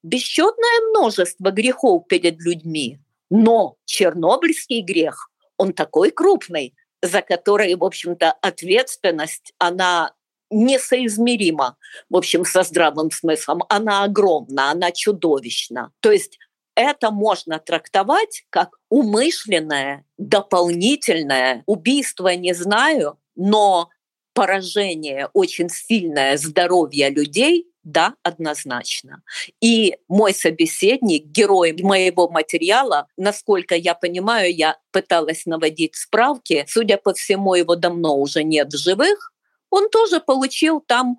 бесчетное 0.03 0.89
множество 0.89 1.51
грехов 1.51 2.07
перед 2.09 2.41
людьми. 2.41 2.99
Но 3.29 3.77
чернобыльский 3.85 4.81
грех, 4.81 5.29
он 5.55 5.71
такой 5.71 6.11
крупный, 6.11 6.75
за 7.01 7.21
который, 7.21 7.73
в 7.75 7.85
общем-то, 7.85 8.33
ответственность, 8.41 9.53
она 9.59 10.11
несоизмерима, 10.49 11.77
в 12.09 12.15
общем, 12.15 12.45
со 12.45 12.63
здравым 12.63 13.11
смыслом. 13.11 13.63
Она 13.69 14.03
огромна, 14.03 14.71
она 14.71 14.91
чудовищна. 14.91 15.91
То 15.99 16.11
есть 16.11 16.39
это 16.75 17.11
можно 17.11 17.59
трактовать 17.59 18.43
как 18.49 18.77
умышленное, 18.89 20.05
дополнительное 20.17 21.63
убийство, 21.65 22.35
не 22.35 22.53
знаю, 22.53 23.17
но 23.35 23.89
поражение 24.33 25.29
очень 25.33 25.69
сильное 25.69 26.37
здоровья 26.37 27.09
людей, 27.09 27.67
да, 27.83 28.15
однозначно. 28.23 29.21
И 29.61 29.95
мой 30.09 30.33
собеседник, 30.33 31.25
герой 31.27 31.73
моего 31.81 32.27
материала, 32.27 33.07
насколько 33.15 33.75
я 33.75 33.93
понимаю, 33.93 34.53
я 34.53 34.77
пыталась 34.91 35.45
наводить 35.45 35.95
справки, 35.95 36.65
судя 36.67 36.97
по 36.97 37.13
всему, 37.13 37.53
его 37.53 37.75
давно 37.75 38.17
уже 38.17 38.43
нет 38.43 38.73
в 38.73 38.77
живых, 38.77 39.31
он 39.75 39.89
тоже 39.89 40.21
получил 40.21 40.79
там 40.79 41.17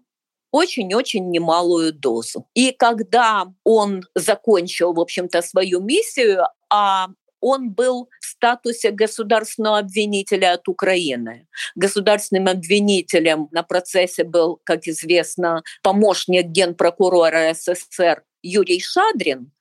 очень-очень 0.51 1.31
немалую 1.31 1.93
дозу. 1.93 2.49
И 2.55 2.73
когда 2.73 3.53
он 3.65 4.03
закончил, 4.15 4.95
в 4.95 5.01
общем-то, 5.01 5.43
свою 5.43 5.81
миссию, 5.81 6.47
а 6.71 7.09
он 7.41 7.73
был 7.73 8.09
в 8.21 8.25
статусе 8.25 8.93
государственного 8.93 9.79
обвинителя 9.79 10.55
от 10.55 10.69
Украины. 10.69 11.47
Государственным 11.75 12.49
обвинителем 12.49 13.49
на 13.51 13.63
процессе 13.63 14.25
был, 14.25 14.59
как 14.65 14.87
известно, 14.87 15.63
помощник 15.83 16.47
генпрокурора 16.47 17.53
СССР 17.53 18.23
Юрий 18.43 18.81
Шадрин, 18.81 19.53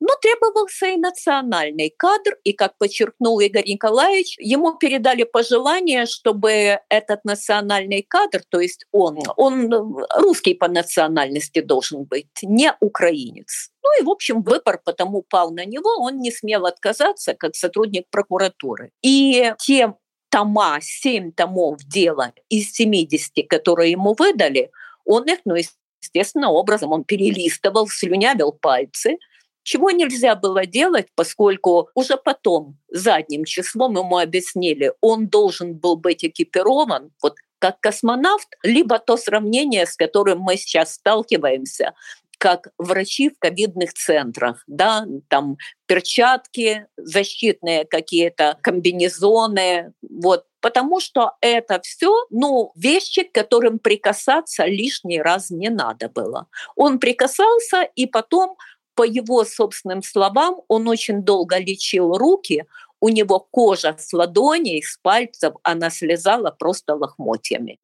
но 0.00 0.14
требовался 0.20 0.86
и 0.86 0.96
национальный 0.96 1.94
кадр, 1.96 2.36
и, 2.44 2.52
как 2.52 2.76
подчеркнул 2.78 3.40
Игорь 3.40 3.66
Николаевич, 3.66 4.36
ему 4.38 4.76
передали 4.76 5.22
пожелание, 5.22 6.06
чтобы 6.06 6.80
этот 6.88 7.24
национальный 7.24 8.02
кадр, 8.02 8.42
то 8.48 8.60
есть 8.60 8.86
он, 8.92 9.18
он 9.36 9.72
русский 10.16 10.54
по 10.54 10.68
национальности 10.68 11.60
должен 11.60 12.04
быть, 12.04 12.26
не 12.42 12.72
украинец. 12.80 13.70
Ну 13.82 14.00
и, 14.00 14.04
в 14.04 14.10
общем, 14.10 14.42
выбор 14.42 14.80
потому 14.84 15.22
пал 15.22 15.52
на 15.52 15.64
него, 15.64 15.90
он 16.00 16.18
не 16.18 16.32
смел 16.32 16.66
отказаться 16.66 17.34
как 17.34 17.54
сотрудник 17.54 18.06
прокуратуры. 18.10 18.90
И 19.02 19.54
те 19.58 19.94
тома, 20.30 20.78
семь 20.80 21.32
томов 21.32 21.78
дела 21.84 22.32
из 22.48 22.72
70, 22.72 23.48
которые 23.48 23.92
ему 23.92 24.14
выдали, 24.18 24.70
он 25.04 25.24
их, 25.24 25.38
ну, 25.44 25.54
естественным 25.54 26.50
образом, 26.50 26.92
он 26.92 27.04
перелистывал, 27.04 27.86
слюнявил 27.88 28.52
пальцы– 28.52 29.18
чего 29.64 29.90
нельзя 29.90 30.36
было 30.36 30.66
делать, 30.66 31.08
поскольку 31.16 31.88
уже 31.94 32.16
потом, 32.16 32.76
задним 32.88 33.44
числом 33.44 33.96
ему 33.98 34.18
объяснили, 34.18 34.92
он 35.00 35.26
должен 35.26 35.74
был 35.74 35.96
быть 35.96 36.24
экипирован 36.24 37.10
вот 37.20 37.34
как 37.58 37.80
космонавт, 37.80 38.48
либо 38.62 38.98
то 38.98 39.16
сравнение, 39.16 39.86
с 39.86 39.96
которым 39.96 40.40
мы 40.40 40.56
сейчас 40.56 40.94
сталкиваемся, 40.94 41.94
как 42.38 42.68
врачи 42.76 43.30
в 43.30 43.38
ковидных 43.38 43.94
центрах, 43.94 44.62
да, 44.66 45.06
там 45.28 45.56
перчатки, 45.86 46.86
защитные 46.98 47.86
какие-то 47.86 48.58
комбинезоны, 48.60 49.94
вот, 50.02 50.44
потому 50.60 51.00
что 51.00 51.32
это 51.40 51.80
все, 51.82 52.12
ну, 52.28 52.72
вещи, 52.74 53.22
к 53.22 53.32
которым 53.32 53.78
прикасаться 53.78 54.66
лишний 54.66 55.22
раз 55.22 55.50
не 55.50 55.70
надо 55.70 56.08
было. 56.08 56.46
Он 56.76 56.98
прикасался, 56.98 57.82
и 57.82 58.06
потом, 58.06 58.56
по 58.94 59.02
его 59.02 59.44
собственным 59.44 60.02
словам, 60.02 60.60
он 60.68 60.88
очень 60.88 61.22
долго 61.22 61.58
лечил 61.58 62.16
руки, 62.16 62.64
у 63.00 63.08
него 63.08 63.38
кожа 63.38 63.94
с 63.98 64.12
ладоней, 64.12 64.82
с 64.82 64.98
пальцев, 65.02 65.54
она 65.62 65.90
слезала 65.90 66.50
просто 66.50 66.94
лохмотьями. 66.94 67.78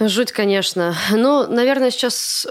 Жуть, 0.00 0.32
конечно. 0.32 0.94
Ну, 1.10 1.46
наверное, 1.46 1.90
сейчас 1.90 2.46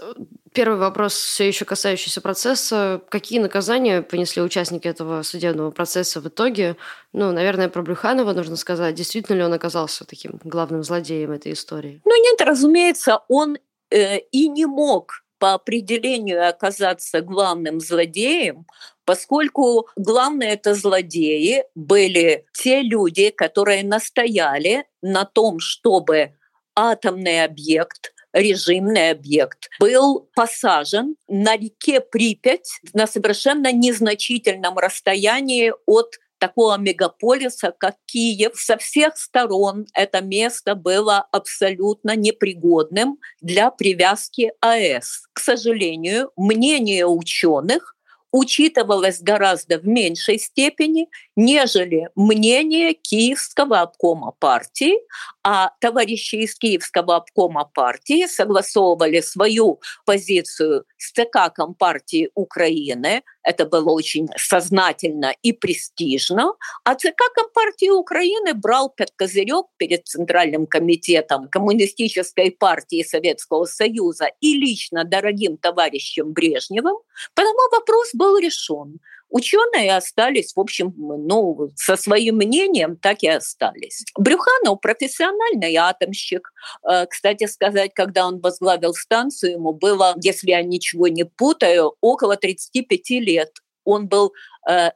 Первый 0.54 0.78
вопрос, 0.78 1.16
все 1.16 1.48
еще 1.48 1.66
касающийся 1.66 2.22
процесса. 2.22 3.02
Какие 3.10 3.40
наказания 3.40 4.04
понесли 4.04 4.40
участники 4.42 4.88
этого 4.88 5.24
судебного 5.24 5.72
процесса 5.72 6.22
в 6.22 6.28
итоге? 6.28 6.76
Ну, 7.12 7.32
наверное, 7.32 7.70
про 7.70 7.82
Брюханова 7.82 8.34
нужно 8.34 8.56
сказать. 8.56 8.94
Действительно 8.94 9.38
ли 9.38 9.44
он 9.44 9.54
оказался 9.54 10.06
таким 10.06 10.40
главным 10.44 10.84
злодеем 10.84 11.32
этой 11.32 11.54
истории? 11.54 12.02
Ну 12.06 12.24
нет, 12.24 12.40
разумеется, 12.42 13.22
он 13.30 13.58
э, 13.90 14.20
и 14.20 14.48
не 14.48 14.68
мог 14.68 15.23
по 15.44 15.56
определению 15.56 16.48
оказаться 16.48 17.20
главным 17.20 17.82
злодеем, 17.82 18.66
поскольку 19.04 19.90
главные 19.98 20.52
это 20.52 20.74
злодеи 20.74 21.66
были 21.76 22.46
те 22.54 22.82
люди, 22.82 23.30
которые 23.30 23.84
настояли 23.84 24.86
на 25.02 25.26
том, 25.26 25.60
чтобы 25.60 26.32
атомный 26.78 27.44
объект 27.44 28.14
режимный 28.32 29.12
объект, 29.12 29.70
был 29.82 30.30
посажен 30.34 31.18
на 31.28 31.58
реке 31.58 32.00
Припять 32.00 32.80
на 32.94 33.06
совершенно 33.06 33.72
незначительном 33.72 34.78
расстоянии 34.78 35.74
от 35.86 36.16
такого 36.44 36.78
мегаполиса, 36.78 37.74
как 37.78 37.96
Киев. 38.06 38.52
Со 38.56 38.76
всех 38.76 39.18
сторон 39.18 39.86
это 39.94 40.20
место 40.20 40.76
было 40.76 41.26
абсолютно 41.32 42.18
непригодным 42.18 43.18
для 43.40 43.72
привязки 43.72 44.52
АЭС. 44.60 45.30
К 45.32 45.40
сожалению, 45.40 46.32
мнение 46.36 47.06
ученых 47.06 47.96
учитывалось 48.34 49.22
гораздо 49.22 49.78
в 49.78 49.88
меньшей 49.88 50.38
степени, 50.38 51.08
нежели 51.38 52.10
мнение 52.16 52.94
Киевского 52.94 53.80
обкома 53.80 54.34
партии, 54.38 54.96
а 55.44 55.72
товарищи 55.82 56.36
из 56.36 56.56
Киевского 56.56 57.18
обкома 57.18 57.66
партии 57.66 58.28
согласовывали 58.28 59.20
свою 59.20 59.82
позицию 60.06 60.86
с 60.98 61.12
ЦК 61.12 61.54
Компартии 61.54 62.30
Украины. 62.34 63.24
Это 63.44 63.66
было 63.66 63.92
очень 63.92 64.30
сознательно 64.38 65.34
и 65.42 65.52
престижно. 65.52 66.54
А 66.86 66.96
ЦК 66.96 67.20
Компартии 67.36 67.90
Украины 67.90 68.54
брал 68.54 68.90
под 68.90 69.12
козырек 69.12 69.66
перед 69.78 70.08
Центральным 70.08 70.66
комитетом 70.66 71.50
Коммунистической 71.50 72.52
партии 72.52 73.04
Советского 73.04 73.66
Союза 73.66 74.28
и 74.40 74.54
лично 74.54 75.04
дорогим 75.04 75.58
товарищем 75.58 76.32
Брежневым, 76.32 76.98
потому 77.36 77.60
вопрос 77.72 78.12
был 78.14 78.38
решен. 78.38 79.00
Ученые 79.34 79.98
остались, 79.98 80.54
в 80.56 80.60
общем, 80.60 80.94
ну, 80.96 81.72
со 81.76 81.96
своим 81.96 82.36
мнением 82.36 82.96
так 82.96 83.24
и 83.24 83.28
остались. 83.28 84.06
Брюханов 84.16 84.80
профессиональный 84.80 85.76
атомщик. 85.76 86.54
Э, 86.88 87.08
кстати 87.08 87.48
сказать, 87.48 87.96
когда 87.96 88.28
он 88.28 88.40
возглавил 88.40 88.94
станцию, 88.94 89.54
ему 89.54 89.74
было, 89.74 90.14
если 90.22 90.52
я 90.52 90.62
ничего 90.62 91.08
не 91.08 91.26
путаю, 91.26 91.96
около 92.00 92.38
35 92.38 93.10
лет. 93.22 93.50
Он 93.86 94.08
был 94.08 94.34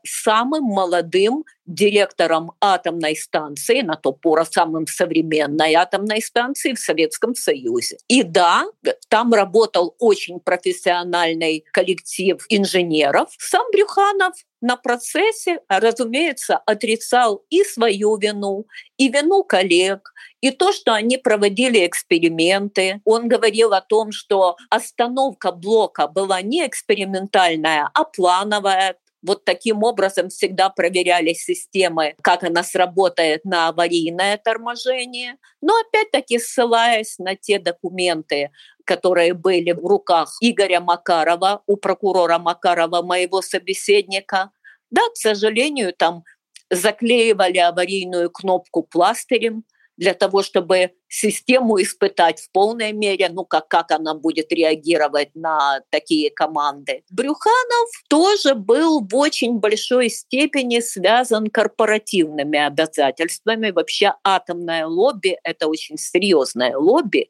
самым 0.04 0.64
молодым 0.64 1.44
директором 1.66 2.54
атомной 2.62 3.16
станции, 3.16 3.82
на 3.82 3.96
то 3.96 4.14
пора 4.14 4.46
самым 4.46 4.88
современной 4.88 5.74
атомной 5.74 6.22
станции 6.22 6.74
в 6.74 6.80
Советском 6.80 7.36
Союзе. 7.36 7.98
И 8.08 8.24
да, 8.24 8.66
там 9.10 9.34
работал 9.34 9.96
очень 10.00 10.40
профессиональный 10.40 11.66
коллектив 11.74 12.44
инженеров. 12.50 13.30
Сам 13.38 13.66
Брюханов 13.72 14.34
на 14.62 14.78
процессе, 14.78 15.60
разумеется, 15.68 16.58
отрицал 16.58 17.44
и 17.50 17.64
свою 17.64 18.18
вину, 18.18 18.66
и 18.98 19.10
вину 19.10 19.44
коллег, 19.44 20.14
и 20.42 20.52
то, 20.52 20.72
что 20.72 20.94
они 20.94 21.18
проводили 21.18 21.86
эксперименты. 21.86 23.02
Он 23.04 23.28
говорил 23.28 23.74
о 23.74 23.82
том, 23.82 24.12
что 24.12 24.56
остановка 24.70 25.52
блока 25.52 26.08
была 26.08 26.42
не 26.42 26.66
экспериментальная, 26.66 27.90
а 27.94 28.04
плановая. 28.06 28.96
Вот 29.28 29.44
таким 29.44 29.84
образом 29.84 30.30
всегда 30.30 30.70
проверяли 30.70 31.34
системы, 31.34 32.16
как 32.24 32.46
она 32.46 32.64
сработает 32.64 33.44
на 33.44 33.68
аварийное 33.68 34.38
торможение. 34.38 35.36
Но 35.62 35.78
опять-таки 35.78 36.40
ссылаясь 36.40 37.20
на 37.20 37.36
те 37.36 37.60
документы, 37.60 38.52
которые 38.86 39.34
были 39.34 39.74
в 39.74 39.86
руках 39.86 40.34
Игоря 40.40 40.80
Макарова, 40.80 41.62
у 41.66 41.76
прокурора 41.76 42.40
Макарова, 42.40 43.02
моего 43.02 43.42
собеседника. 43.42 44.52
Да, 44.92 45.02
к 45.14 45.18
сожалению, 45.18 45.94
там 45.94 46.24
заклеивали 46.70 47.58
аварийную 47.58 48.30
кнопку 48.30 48.84
пластырем 48.84 49.66
для 49.98 50.14
того, 50.14 50.42
чтобы 50.42 50.92
систему 51.10 51.82
испытать 51.82 52.40
в 52.40 52.52
полной 52.52 52.92
мере, 52.92 53.30
ну 53.30 53.46
как, 53.46 53.68
как 53.68 53.92
она 53.92 54.14
будет 54.14 54.52
реагировать 54.52 55.30
на 55.36 55.82
такие 55.90 56.30
команды. 56.30 57.04
Брюханов 57.10 57.90
тоже 58.10 58.56
был 58.56 59.02
в 59.02 59.16
очень 59.16 59.60
большой 59.60 60.10
степени 60.10 60.80
связан 60.80 61.48
корпоративными 61.48 62.60
обязательствами. 62.60 63.72
Вообще 63.72 64.14
атомное 64.24 64.86
лобби– 64.86 65.38
это 65.44 65.68
очень 65.68 65.98
серьезное 65.98 66.78
лобби. 66.78 67.30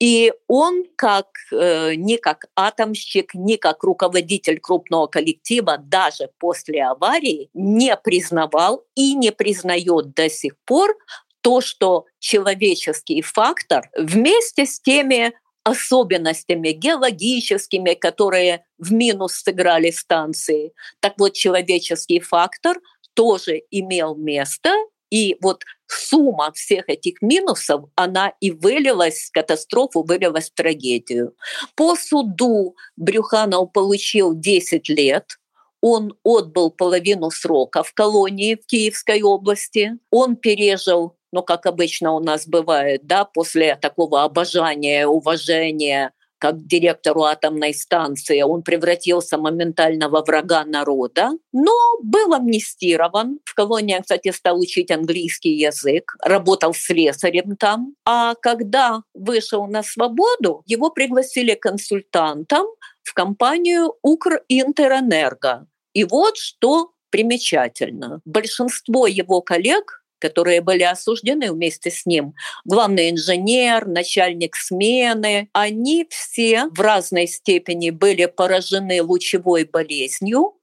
И 0.00 0.32
он 0.48 0.84
как, 0.96 1.26
э, 1.52 1.94
не 1.94 2.18
как 2.18 2.46
атомщик, 2.56 3.34
не 3.34 3.56
как 3.56 3.84
руководитель 3.84 4.58
крупного 4.58 5.06
коллектива, 5.06 5.78
даже 5.78 6.30
после 6.38 6.84
аварии 6.84 7.50
не 7.54 7.96
признавал 7.96 8.84
и 8.94 9.14
не 9.14 9.30
признает 9.30 10.14
до 10.14 10.28
сих 10.28 10.56
пор 10.64 10.96
то, 11.42 11.60
что 11.60 12.06
человеческий 12.18 13.20
фактор 13.20 13.90
вместе 13.96 14.64
с 14.64 14.80
теми 14.80 15.34
особенностями 15.64 16.70
геологическими, 16.70 17.94
которые 17.94 18.64
в 18.78 18.92
минус 18.92 19.34
сыграли 19.34 19.90
станции. 19.90 20.72
Так 21.00 21.14
вот, 21.18 21.34
человеческий 21.34 22.20
фактор 22.20 22.78
тоже 23.14 23.62
имел 23.70 24.16
место, 24.16 24.70
и 25.10 25.36
вот 25.42 25.62
сумма 25.86 26.52
всех 26.52 26.88
этих 26.88 27.20
минусов, 27.20 27.84
она 27.96 28.32
и 28.40 28.50
вылилась 28.50 29.28
в 29.28 29.32
катастрофу, 29.32 30.02
вылилась 30.02 30.50
в 30.50 30.54
трагедию. 30.54 31.36
По 31.76 31.94
суду 31.96 32.76
Брюханов 32.96 33.72
получил 33.72 34.34
10 34.34 34.88
лет, 34.88 35.38
он 35.82 36.14
отбыл 36.24 36.70
половину 36.70 37.30
срока 37.30 37.82
в 37.82 37.92
колонии 37.92 38.54
в 38.54 38.64
Киевской 38.66 39.20
области. 39.20 39.98
Он 40.10 40.36
пережил 40.36 41.16
но 41.32 41.42
как 41.42 41.66
обычно 41.66 42.12
у 42.12 42.20
нас 42.20 42.46
бывает, 42.46 43.06
да, 43.06 43.24
после 43.24 43.76
такого 43.76 44.22
обожания, 44.22 45.06
уважения, 45.06 46.12
как 46.42 46.66
директору 46.66 47.22
атомной 47.22 47.72
станции, 47.72 48.42
он 48.42 48.62
превратился 48.62 49.38
моментально 49.38 50.08
во 50.08 50.22
врага 50.22 50.64
народа, 50.64 51.30
но 51.52 51.72
был 52.02 52.34
амнистирован. 52.34 53.38
В 53.44 53.54
колонии, 53.54 53.96
кстати, 54.00 54.32
стал 54.32 54.58
учить 54.58 54.90
английский 54.90 55.52
язык, 55.52 56.16
работал 56.20 56.74
слесарем 56.74 57.56
там. 57.56 57.94
А 58.04 58.34
когда 58.34 59.02
вышел 59.14 59.68
на 59.68 59.84
свободу, 59.84 60.64
его 60.66 60.90
пригласили 60.90 61.54
консультантом 61.54 62.66
в 63.04 63.14
компанию 63.14 63.94
«Укринтерэнерго». 64.02 65.68
И 65.92 66.02
вот 66.02 66.38
что 66.38 66.90
примечательно. 67.10 68.20
Большинство 68.24 69.06
его 69.06 69.42
коллег 69.42 70.01
которые 70.22 70.60
были 70.60 70.84
осуждены 70.84 71.52
вместе 71.52 71.90
с 71.90 72.06
ним, 72.06 72.34
главный 72.64 73.10
инженер, 73.10 73.86
начальник 73.86 74.54
смены, 74.54 75.48
они 75.52 76.06
все 76.08 76.66
в 76.66 76.80
разной 76.80 77.26
степени 77.26 77.90
были 77.90 78.26
поражены 78.26 79.02
лучевой 79.02 79.64
болезнью, 79.64 80.54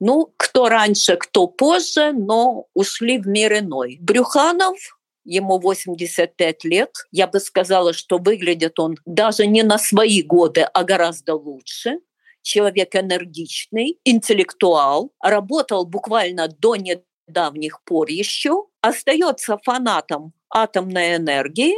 ну, 0.00 0.32
кто 0.36 0.68
раньше, 0.68 1.16
кто 1.16 1.46
позже, 1.46 2.12
но 2.12 2.66
ушли 2.74 3.18
в 3.18 3.28
мир 3.28 3.58
иной. 3.58 3.98
Брюханов 4.00 4.76
ему 5.24 5.60
85 5.60 6.64
лет. 6.64 6.90
Я 7.12 7.26
бы 7.26 7.38
сказала, 7.38 7.92
что 7.92 8.18
выглядит 8.18 8.80
он 8.80 8.96
даже 9.04 9.46
не 9.46 9.62
на 9.62 9.78
свои 9.78 10.22
годы, 10.22 10.62
а 10.62 10.82
гораздо 10.84 11.34
лучше. 11.34 11.98
Человек 12.42 12.96
энергичный, 12.96 13.98
интеллектуал, 14.04 15.12
работал 15.20 15.86
буквально 15.86 16.48
до 16.48 16.74
недавних 16.74 17.84
пор 17.84 18.08
еще, 18.08 18.64
остается 18.82 19.58
фанатом 19.64 20.32
атомной 20.50 21.16
энергии, 21.16 21.74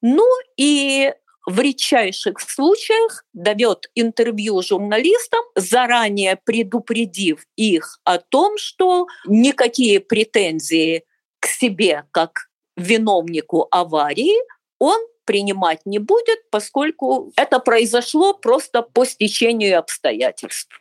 Ну 0.00 0.24
и 0.56 1.12
в 1.44 1.58
редчайших 1.60 2.38
случаях 2.40 3.24
дает 3.32 3.90
интервью 3.94 4.62
журналистам, 4.62 5.40
заранее 5.56 6.38
предупредив 6.44 7.44
их 7.56 7.98
о 8.04 8.18
том, 8.18 8.58
что 8.58 9.06
никакие 9.26 10.00
претензии 10.00 11.04
к 11.40 11.46
себе 11.46 12.04
как 12.12 12.48
виновнику 12.76 13.66
аварии 13.70 14.36
он 14.78 15.00
принимать 15.24 15.80
не 15.84 15.98
будет, 15.98 16.50
поскольку 16.50 17.32
это 17.36 17.58
произошло 17.58 18.34
просто 18.34 18.82
по 18.82 19.04
стечению 19.04 19.78
обстоятельств. 19.78 20.80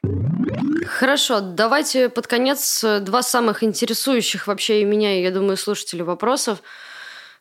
Хорошо, 0.88 1.42
давайте 1.42 2.10
под 2.10 2.28
конец 2.28 2.84
два 3.02 3.22
самых 3.22 3.64
интересующих 3.64 4.48
вообще 4.48 4.82
и 4.82 4.86
меня, 4.86 5.18
и, 5.18 5.22
я 5.22 5.32
думаю, 5.32 5.58
слушателей 5.58 6.04
вопросов. 6.04 6.60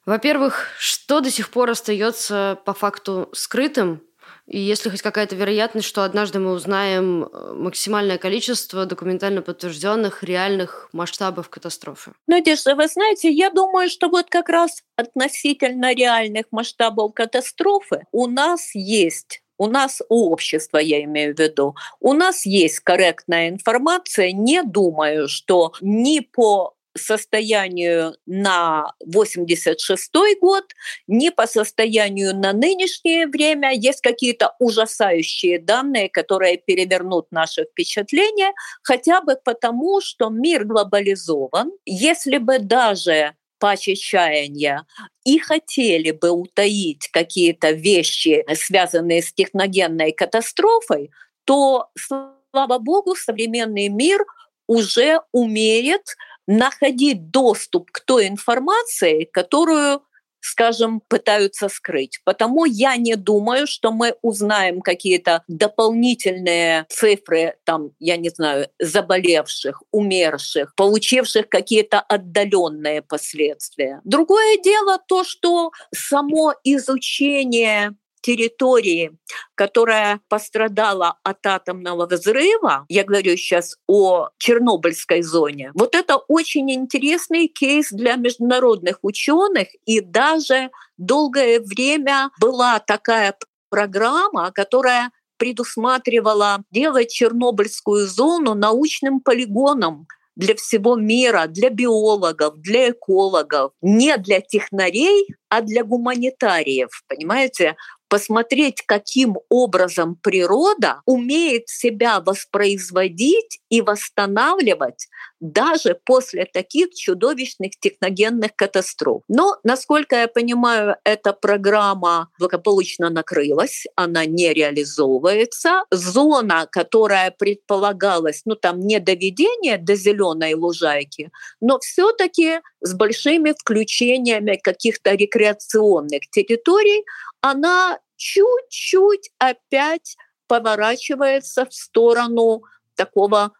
Во-первых, 0.05 0.69
что 0.79 1.21
до 1.21 1.31
сих 1.31 1.51
пор 1.51 1.71
остается 1.71 2.59
по 2.65 2.75
факту 2.75 3.29
скрытым? 3.33 4.03
И 4.47 4.61
есть 4.61 4.85
ли 4.85 4.93
хоть 4.93 5.03
какая-то 5.03 5.35
вероятность, 5.35 5.89
что 5.89 6.05
однажды 6.05 6.39
мы 6.39 6.53
узнаем 6.53 7.25
э, 7.25 7.53
максимальное 7.55 8.17
количество 8.17 8.87
документально 8.87 9.43
подтвержденных 9.43 10.23
реальных 10.23 10.89
масштабов 10.93 11.49
катастрофы? 11.49 12.13
Надежда, 12.29 12.77
вы 12.77 12.87
знаете, 12.87 13.29
я 13.29 13.51
думаю, 13.51 13.89
что 13.89 14.09
вот 14.09 14.31
как 14.31 14.49
раз 14.49 14.83
относительно 14.95 15.93
реальных 15.93 16.47
масштабов 16.53 17.13
катастрофы 17.13 18.05
у 18.13 18.29
нас 18.29 18.71
есть 18.75 19.43
у 19.59 19.67
нас 19.67 20.03
у 20.09 20.31
общества, 20.31 20.79
я 20.79 21.03
имею 21.05 21.35
в 21.35 21.39
виду, 21.39 21.75
у 22.01 22.13
нас 22.13 22.47
есть 22.47 22.81
корректная 22.81 23.49
информация. 23.49 24.33
Не 24.33 24.63
думаю, 24.63 25.29
что 25.29 25.73
ни 25.81 26.21
по 26.21 26.77
состоянию 26.97 28.15
на 28.27 28.93
86 29.05 30.11
год, 30.41 30.65
ни 31.07 31.31
по 31.31 31.47
состоянию 31.47 32.35
на 32.35 32.53
нынешнее 32.53 33.27
время. 33.27 33.73
Есть 33.75 34.01
какие-то 34.01 34.55
ужасающие 34.59 35.59
данные, 35.59 36.09
которые 36.09 36.57
перевернут 36.57 37.27
наше 37.31 37.65
впечатление, 37.65 38.53
хотя 38.83 39.21
бы 39.21 39.39
потому, 39.45 40.01
что 40.01 40.29
мир 40.31 40.65
глобализован. 40.65 41.73
Если 41.85 42.39
бы 42.39 42.59
даже 42.59 43.35
паче 43.59 43.95
чаяния 43.95 44.87
и 45.25 45.39
хотели 45.39 46.11
бы 46.11 46.31
утаить 46.31 47.09
какие-то 47.09 47.71
вещи, 47.71 48.45
связанные 48.55 49.23
с 49.23 49.33
техногенной 49.33 50.13
катастрофой, 50.13 51.11
то, 51.45 51.89
слава 51.97 52.79
богу, 52.79 53.15
современный 53.15 53.89
мир 53.89 54.25
уже 54.67 55.21
умеет 55.33 56.17
находить 56.47 57.31
доступ 57.31 57.91
к 57.91 58.01
той 58.01 58.29
информации, 58.29 59.25
которую 59.25 60.03
скажем, 60.47 61.01
пытаются 61.09 61.69
скрыть. 61.69 62.21
Потому 62.25 62.65
я 62.65 62.97
не 62.97 63.17
думаю, 63.17 63.67
что 63.67 63.93
мы 63.93 64.15
узнаем 64.23 64.81
какие-то 64.81 65.43
дополнительные 65.49 66.87
цифры, 66.89 67.57
там, 67.65 67.91
я 67.99 68.17
не 68.17 68.31
знаю, 68.31 68.69
заболевших, 68.79 69.83
умерших, 69.91 70.75
получивших 70.77 71.49
какие-то 71.49 72.01
отдаленные 72.01 73.03
последствия. 73.03 74.01
Другое 74.05 74.59
дело 74.63 74.99
то, 75.07 75.25
что 75.25 75.73
само 75.95 76.55
изучение 76.65 77.95
территории, 78.27 79.17
которая 79.55 80.21
пострадала 80.29 81.17
от 81.23 81.47
атомного 81.47 82.07
взрыва, 82.07 82.85
я 82.89 83.05
говорю 83.05 83.37
сейчас 83.37 83.77
о 83.87 84.31
Чернобыльской 84.39 85.23
зоне, 85.23 85.71
вот 85.75 85.95
это 85.95 86.17
очень 86.17 86.73
интересный 86.73 87.47
кейс 87.47 87.93
для 87.93 88.17
международных 88.17 88.99
ученых, 89.03 89.69
и 89.85 90.01
даже 90.01 90.71
долгое 90.99 91.61
время 91.61 92.31
была 92.41 92.81
такая 92.81 93.37
программа, 93.71 94.51
которая 94.51 95.11
предусматривала 95.39 96.65
делать 96.73 97.13
Чернобыльскую 97.13 98.09
зону 98.09 98.55
научным 98.55 99.21
полигоном 99.21 100.09
для 100.37 100.55
всего 100.55 100.97
мира, 100.97 101.47
для 101.49 101.71
биологов, 101.71 102.61
для 102.61 102.91
экологов, 102.91 103.73
не 103.81 104.17
для 104.19 104.41
технарей, 104.41 105.27
а 105.49 105.63
для 105.63 105.83
гуманитариев, 105.83 106.91
понимаете? 107.09 107.77
Посмотреть, 108.09 108.83
каким 108.87 109.37
образом 109.49 110.17
природа 110.17 111.01
умеет 111.07 111.69
себя 111.69 112.21
воспроизводить 112.21 113.61
и 113.69 113.81
восстанавливать 113.81 115.09
даже 115.41 115.99
после 116.05 116.47
таких 116.47 116.95
чудовищных 116.95 117.73
техногенных 117.79 118.55
катастроф. 118.57 119.23
Но, 119.29 119.57
насколько 119.65 120.17
я 120.17 120.29
понимаю, 120.29 120.97
эта 121.05 121.33
программа 121.33 122.31
благополучно 122.39 123.11
накрылась, 123.11 123.85
она 123.97 124.25
не 124.25 124.53
реализовывается. 124.53 125.85
Зона, 125.91 126.67
которая 126.71 127.31
предполагалась, 127.31 128.43
ну 128.45 128.55
там 128.55 128.81
не 128.81 128.99
доведение 128.99 129.79
до 129.79 129.95
зеленой 129.95 130.55
лужайки, 130.55 131.31
но 131.61 131.79
все-таки 131.81 132.61
с 132.81 132.95
большими 132.95 133.53
включениями 133.59 134.59
каких-то 134.63 135.15
рекреационных 135.15 136.29
территорий, 136.31 137.05
она 137.51 137.99
чуть-чуть 138.17 139.31
опять 139.39 140.17
поворачивается 140.47 141.67
в 141.67 141.75
сторону 141.75 142.63
такого 142.95 143.53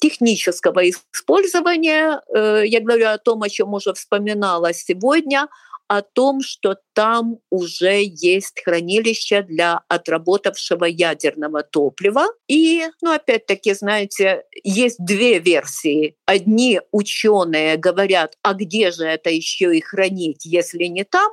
технического 0.00 0.88
использования. 0.88 2.22
Э, 2.34 2.62
я 2.64 2.80
говорю 2.80 3.08
о 3.08 3.18
том, 3.18 3.42
о 3.42 3.48
чем 3.48 3.74
уже 3.74 3.92
вспоминала 3.92 4.72
сегодня, 4.72 5.48
о 5.90 6.02
том, 6.02 6.40
что 6.40 6.76
там 6.94 7.38
уже 7.50 8.02
есть 8.04 8.62
хранилище 8.64 9.42
для 9.42 9.82
отработавшего 9.88 10.84
ядерного 10.84 11.64
топлива. 11.64 12.26
И, 12.46 12.84
ну, 13.02 13.12
опять-таки, 13.12 13.74
знаете, 13.74 14.44
есть 14.62 15.04
две 15.04 15.40
версии. 15.40 16.14
Одни 16.26 16.80
ученые 16.92 17.76
говорят, 17.76 18.36
а 18.42 18.54
где 18.54 18.92
же 18.92 19.04
это 19.04 19.30
еще 19.30 19.76
и 19.76 19.80
хранить, 19.80 20.46
если 20.46 20.84
не 20.84 21.04
там? 21.04 21.32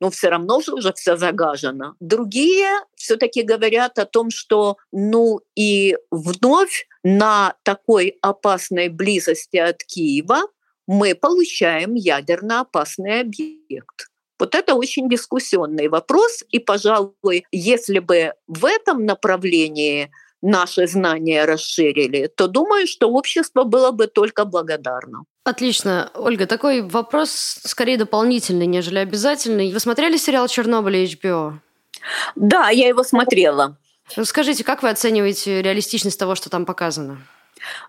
Но 0.00 0.10
все 0.10 0.28
равно 0.28 0.60
же 0.60 0.72
уже 0.74 0.92
все 0.92 1.16
загажено. 1.16 1.94
Другие 2.00 2.68
все-таки 2.94 3.42
говорят 3.42 3.98
о 3.98 4.06
том, 4.06 4.30
что 4.30 4.76
ну 4.92 5.40
и 5.56 5.96
вновь 6.10 6.86
на 7.02 7.54
такой 7.62 8.18
опасной 8.22 8.88
близости 8.88 9.56
от 9.56 9.82
Киева 9.84 10.42
мы 10.86 11.14
получаем 11.14 11.94
ядерно 11.94 12.60
опасный 12.60 13.20
объект. 13.20 14.08
Вот 14.38 14.54
это 14.54 14.74
очень 14.74 15.08
дискуссионный 15.08 15.88
вопрос, 15.88 16.44
и, 16.50 16.60
пожалуй, 16.60 17.44
если 17.50 17.98
бы 17.98 18.34
в 18.46 18.64
этом 18.64 19.04
направлении 19.04 20.10
наши 20.42 20.86
знания 20.86 21.44
расширили, 21.44 22.28
то 22.28 22.46
думаю, 22.46 22.86
что 22.86 23.10
общество 23.10 23.64
было 23.64 23.90
бы 23.90 24.06
только 24.06 24.44
благодарно. 24.44 25.24
Отлично. 25.48 26.10
Ольга, 26.14 26.46
такой 26.46 26.82
вопрос 26.82 27.30
скорее 27.64 27.96
дополнительный, 27.96 28.66
нежели 28.66 28.98
обязательный. 28.98 29.72
Вы 29.72 29.80
смотрели 29.80 30.18
сериал 30.18 30.46
«Чернобыль» 30.46 31.04
HBO? 31.04 31.54
Да, 32.36 32.68
я 32.68 32.88
его 32.88 33.02
смотрела. 33.02 33.78
Скажите, 34.24 34.62
как 34.62 34.82
вы 34.82 34.90
оцениваете 34.90 35.62
реалистичность 35.62 36.18
того, 36.18 36.34
что 36.34 36.50
там 36.50 36.66
показано? 36.66 37.22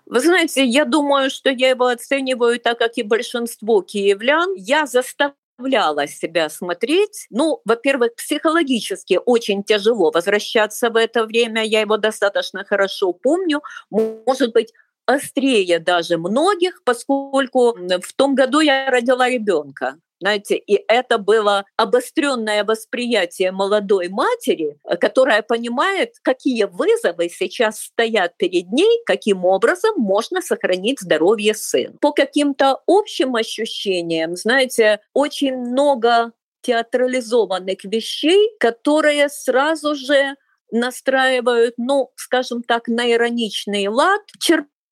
Вы 0.06 0.20
знаете, 0.20 0.64
я 0.64 0.86
думаю, 0.86 1.28
что 1.28 1.50
я 1.50 1.68
его 1.68 1.88
оцениваю 1.88 2.58
так, 2.58 2.78
как 2.78 2.92
и 2.96 3.02
большинство 3.02 3.82
киевлян. 3.82 4.54
Я 4.56 4.86
заставляю 4.86 5.34
заставляла 5.60 6.06
себя 6.06 6.48
смотреть. 6.48 7.26
Ну, 7.30 7.60
во-первых, 7.64 8.14
психологически 8.16 9.20
очень 9.24 9.62
тяжело 9.62 10.10
возвращаться 10.10 10.90
в 10.90 10.96
это 10.96 11.26
время. 11.26 11.62
Я 11.64 11.80
его 11.80 11.96
достаточно 11.96 12.64
хорошо 12.64 13.12
помню. 13.12 13.62
Может 13.90 14.52
быть, 14.52 14.72
острее 15.10 15.78
даже 15.80 16.18
многих, 16.18 16.82
поскольку 16.84 17.72
в 17.74 18.12
том 18.14 18.34
году 18.34 18.60
я 18.60 18.90
родила 18.90 19.28
ребенка. 19.28 19.96
Знаете, 20.22 20.56
и 20.56 20.84
это 20.86 21.16
было 21.16 21.64
обостренное 21.76 22.62
восприятие 22.62 23.52
молодой 23.52 24.08
матери, 24.08 24.78
которая 25.00 25.40
понимает, 25.40 26.16
какие 26.22 26.64
вызовы 26.64 27.30
сейчас 27.30 27.80
стоят 27.80 28.36
перед 28.36 28.70
ней, 28.70 29.00
каким 29.06 29.46
образом 29.46 29.94
можно 29.96 30.42
сохранить 30.42 31.00
здоровье 31.00 31.54
сына. 31.54 31.96
По 32.02 32.12
каким-то 32.12 32.80
общим 32.86 33.34
ощущениям, 33.34 34.36
знаете, 34.36 35.00
очень 35.14 35.56
много 35.56 36.32
театрализованных 36.60 37.82
вещей, 37.84 38.50
которые 38.60 39.30
сразу 39.30 39.94
же 39.94 40.36
настраивают, 40.70 41.74
ну, 41.78 42.10
скажем 42.16 42.62
так, 42.62 42.88
на 42.88 43.10
ироничный 43.10 43.88
лад, 43.88 44.20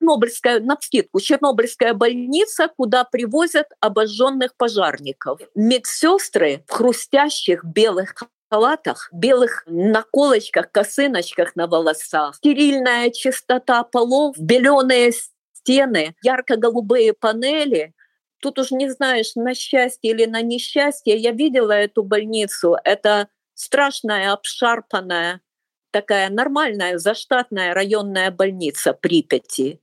Чернобыльская, 0.01 0.61
на 0.61 0.77
скидку, 0.81 1.21
Чернобыльская 1.21 1.95
больница, 1.95 2.71
куда 2.77 3.05
привозят 3.05 3.67
обожженных 3.81 4.57
пожарников. 4.57 5.41
Медсестры 5.55 6.65
в 6.67 6.73
хрустящих 6.73 7.65
белых 7.65 8.15
халатах, 8.51 9.11
белых 9.13 9.65
наколочках, 9.67 10.71
косыночках 10.73 11.55
на 11.57 11.67
волосах, 11.67 12.37
стерильная 12.37 13.11
чистота 13.11 13.83
полов, 13.85 14.37
беленые 14.39 15.13
стены, 15.53 16.15
ярко-голубые 16.23 17.13
панели, 17.13 17.95
тут 18.41 18.59
уж 18.59 18.71
не 18.71 18.89
знаешь, 18.91 19.35
на 19.35 19.55
счастье 19.55 20.11
или 20.11 20.25
на 20.25 20.43
несчастье. 20.43 21.17
Я 21.17 21.33
видела 21.33 21.73
эту 21.73 22.03
больницу. 22.03 22.77
Это 22.85 23.29
страшная, 23.55 24.33
обшарпанная, 24.33 25.41
такая 25.91 26.31
нормальная, 26.31 26.99
заштатная 26.99 27.75
районная 27.75 28.31
больница 28.31 28.93
Припяти. 28.93 29.81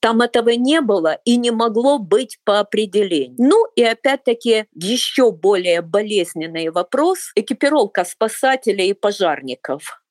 Там 0.00 0.20
этого 0.20 0.48
не 0.50 0.80
было 0.80 1.20
и 1.24 1.36
не 1.36 1.52
могло 1.52 1.98
быть 2.00 2.40
по 2.44 2.58
определению. 2.58 3.36
Ну 3.38 3.66
и 3.76 3.84
опять-таки 3.84 4.66
еще 4.74 5.30
более 5.30 5.80
болезненный 5.80 6.70
вопрос– 6.70 7.30
экипировка 7.36 8.04
спасателей 8.04 8.88
и 8.88 8.94
пожарников. 8.94 10.02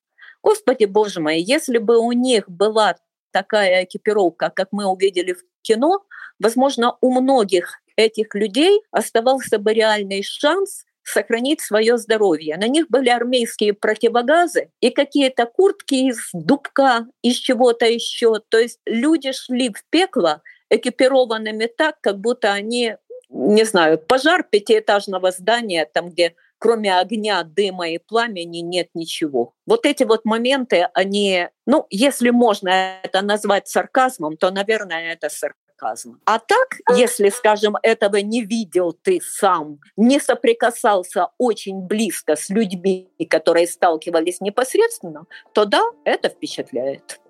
Господи 0.42 0.86
боже 0.86 1.20
мой, 1.20 1.40
если 1.40 1.76
бы 1.76 1.98
у 1.98 2.12
них 2.12 2.48
была 2.48 2.96
такая 3.32 3.84
экипировка, 3.84 4.50
как 4.50 4.68
мы 4.72 4.86
увидели 4.86 5.34
в 5.34 5.42
кино, 5.60 6.04
возможно, 6.38 6.96
у 7.02 7.12
многих 7.12 7.80
этих 7.96 8.34
людей 8.34 8.80
оставался 8.90 9.58
бы 9.58 9.74
реальный 9.74 10.22
шанс 10.22 10.84
сохранить 11.04 11.60
свое 11.60 11.98
здоровье. 11.98 12.56
На 12.56 12.68
них 12.68 12.86
были 12.88 13.08
армейские 13.08 13.72
противогазы 13.74 14.70
и 14.80 14.90
какие-то 14.90 15.46
куртки 15.46 15.94
из 15.94 16.30
дубка, 16.32 17.06
из 17.22 17.36
чего-то 17.36 17.86
еще. 17.86 18.40
То 18.48 18.58
есть 18.58 18.78
люди 18.86 19.32
шли 19.32 19.70
в 19.70 19.84
пекло 19.90 20.42
экипированными 20.70 21.66
так, 21.66 21.96
как 22.00 22.18
будто 22.18 22.52
они, 22.52 22.96
не 23.28 23.64
знаю, 23.64 23.98
пожар 23.98 24.42
пятиэтажного 24.42 25.30
здания, 25.30 25.88
там, 25.92 26.10
где 26.10 26.34
кроме 26.62 26.96
огня, 26.96 27.42
дыма 27.42 27.88
и 27.88 27.98
пламени 27.98 28.58
нет 28.58 28.90
ничего. 28.94 29.52
Вот 29.66 29.84
эти 29.84 30.04
вот 30.04 30.24
моменты, 30.24 30.88
они, 30.94 31.48
ну, 31.66 31.86
если 31.90 32.30
можно 32.30 33.00
это 33.02 33.20
назвать 33.20 33.66
сарказмом, 33.66 34.36
то, 34.36 34.52
наверное, 34.52 35.12
это 35.12 35.28
сарказм 35.28 35.58
сарказм. 35.82 36.18
А 36.24 36.38
так, 36.38 36.78
если, 36.96 37.28
скажем, 37.28 37.76
этого 37.82 38.16
не 38.16 38.42
видел 38.42 38.92
ты 38.92 39.20
сам, 39.22 39.78
не 39.96 40.20
соприкасался 40.20 41.28
очень 41.38 41.80
близко 41.80 42.36
с 42.36 42.48
людьми, 42.48 43.08
которые 43.28 43.66
сталкивались 43.66 44.40
непосредственно, 44.40 45.24
то 45.52 45.64
да, 45.64 45.82
это 46.04 46.28
впечатляет. 46.28 47.20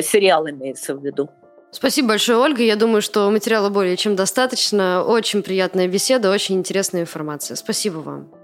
Сериал 0.00 0.48
имеется 0.48 0.94
в 0.94 1.04
виду. 1.04 1.30
Спасибо 1.70 2.08
большое, 2.08 2.38
Ольга. 2.38 2.62
Я 2.62 2.76
думаю, 2.76 3.02
что 3.02 3.28
материала 3.30 3.68
более 3.68 3.96
чем 3.96 4.14
достаточно. 4.14 5.04
Очень 5.04 5.42
приятная 5.42 5.88
беседа, 5.88 6.30
очень 6.30 6.56
интересная 6.56 7.02
информация. 7.02 7.56
Спасибо 7.56 7.98
вам. 7.98 8.43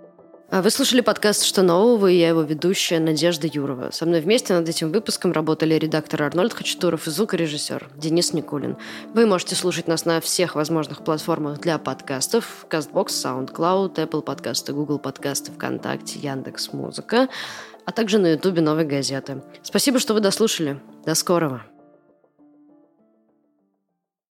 А 0.52 0.62
вы 0.62 0.70
слушали 0.70 1.00
подкаст 1.00 1.44
«Что 1.44 1.62
нового?» 1.62 2.08
и 2.08 2.16
я 2.16 2.30
его 2.30 2.42
ведущая 2.42 2.98
Надежда 2.98 3.46
Юрова. 3.46 3.92
Со 3.92 4.04
мной 4.04 4.20
вместе 4.20 4.52
над 4.52 4.68
этим 4.68 4.90
выпуском 4.90 5.30
работали 5.30 5.74
редактор 5.74 6.24
Арнольд 6.24 6.52
Хачатуров 6.52 7.06
и 7.06 7.10
звукорежиссер 7.12 7.88
Денис 7.96 8.32
Никулин. 8.32 8.76
Вы 9.14 9.26
можете 9.26 9.54
слушать 9.54 9.86
нас 9.86 10.06
на 10.06 10.20
всех 10.20 10.56
возможных 10.56 11.04
платформах 11.04 11.60
для 11.60 11.78
подкастов 11.78 12.66
CastBox, 12.68 13.06
SoundCloud, 13.06 13.94
Apple 13.94 14.22
подкасты, 14.22 14.72
Google 14.72 14.98
подкасты, 14.98 15.52
ВКонтакте, 15.52 16.18
Яндекс 16.18 16.72
Музыка, 16.72 17.28
а 17.84 17.92
также 17.92 18.18
на 18.18 18.32
Ютубе 18.32 18.60
Новой 18.60 18.84
газеты. 18.84 19.42
Спасибо, 19.62 20.00
что 20.00 20.14
вы 20.14 20.20
дослушали. 20.20 20.80
До 21.06 21.14
скорого. 21.14 21.62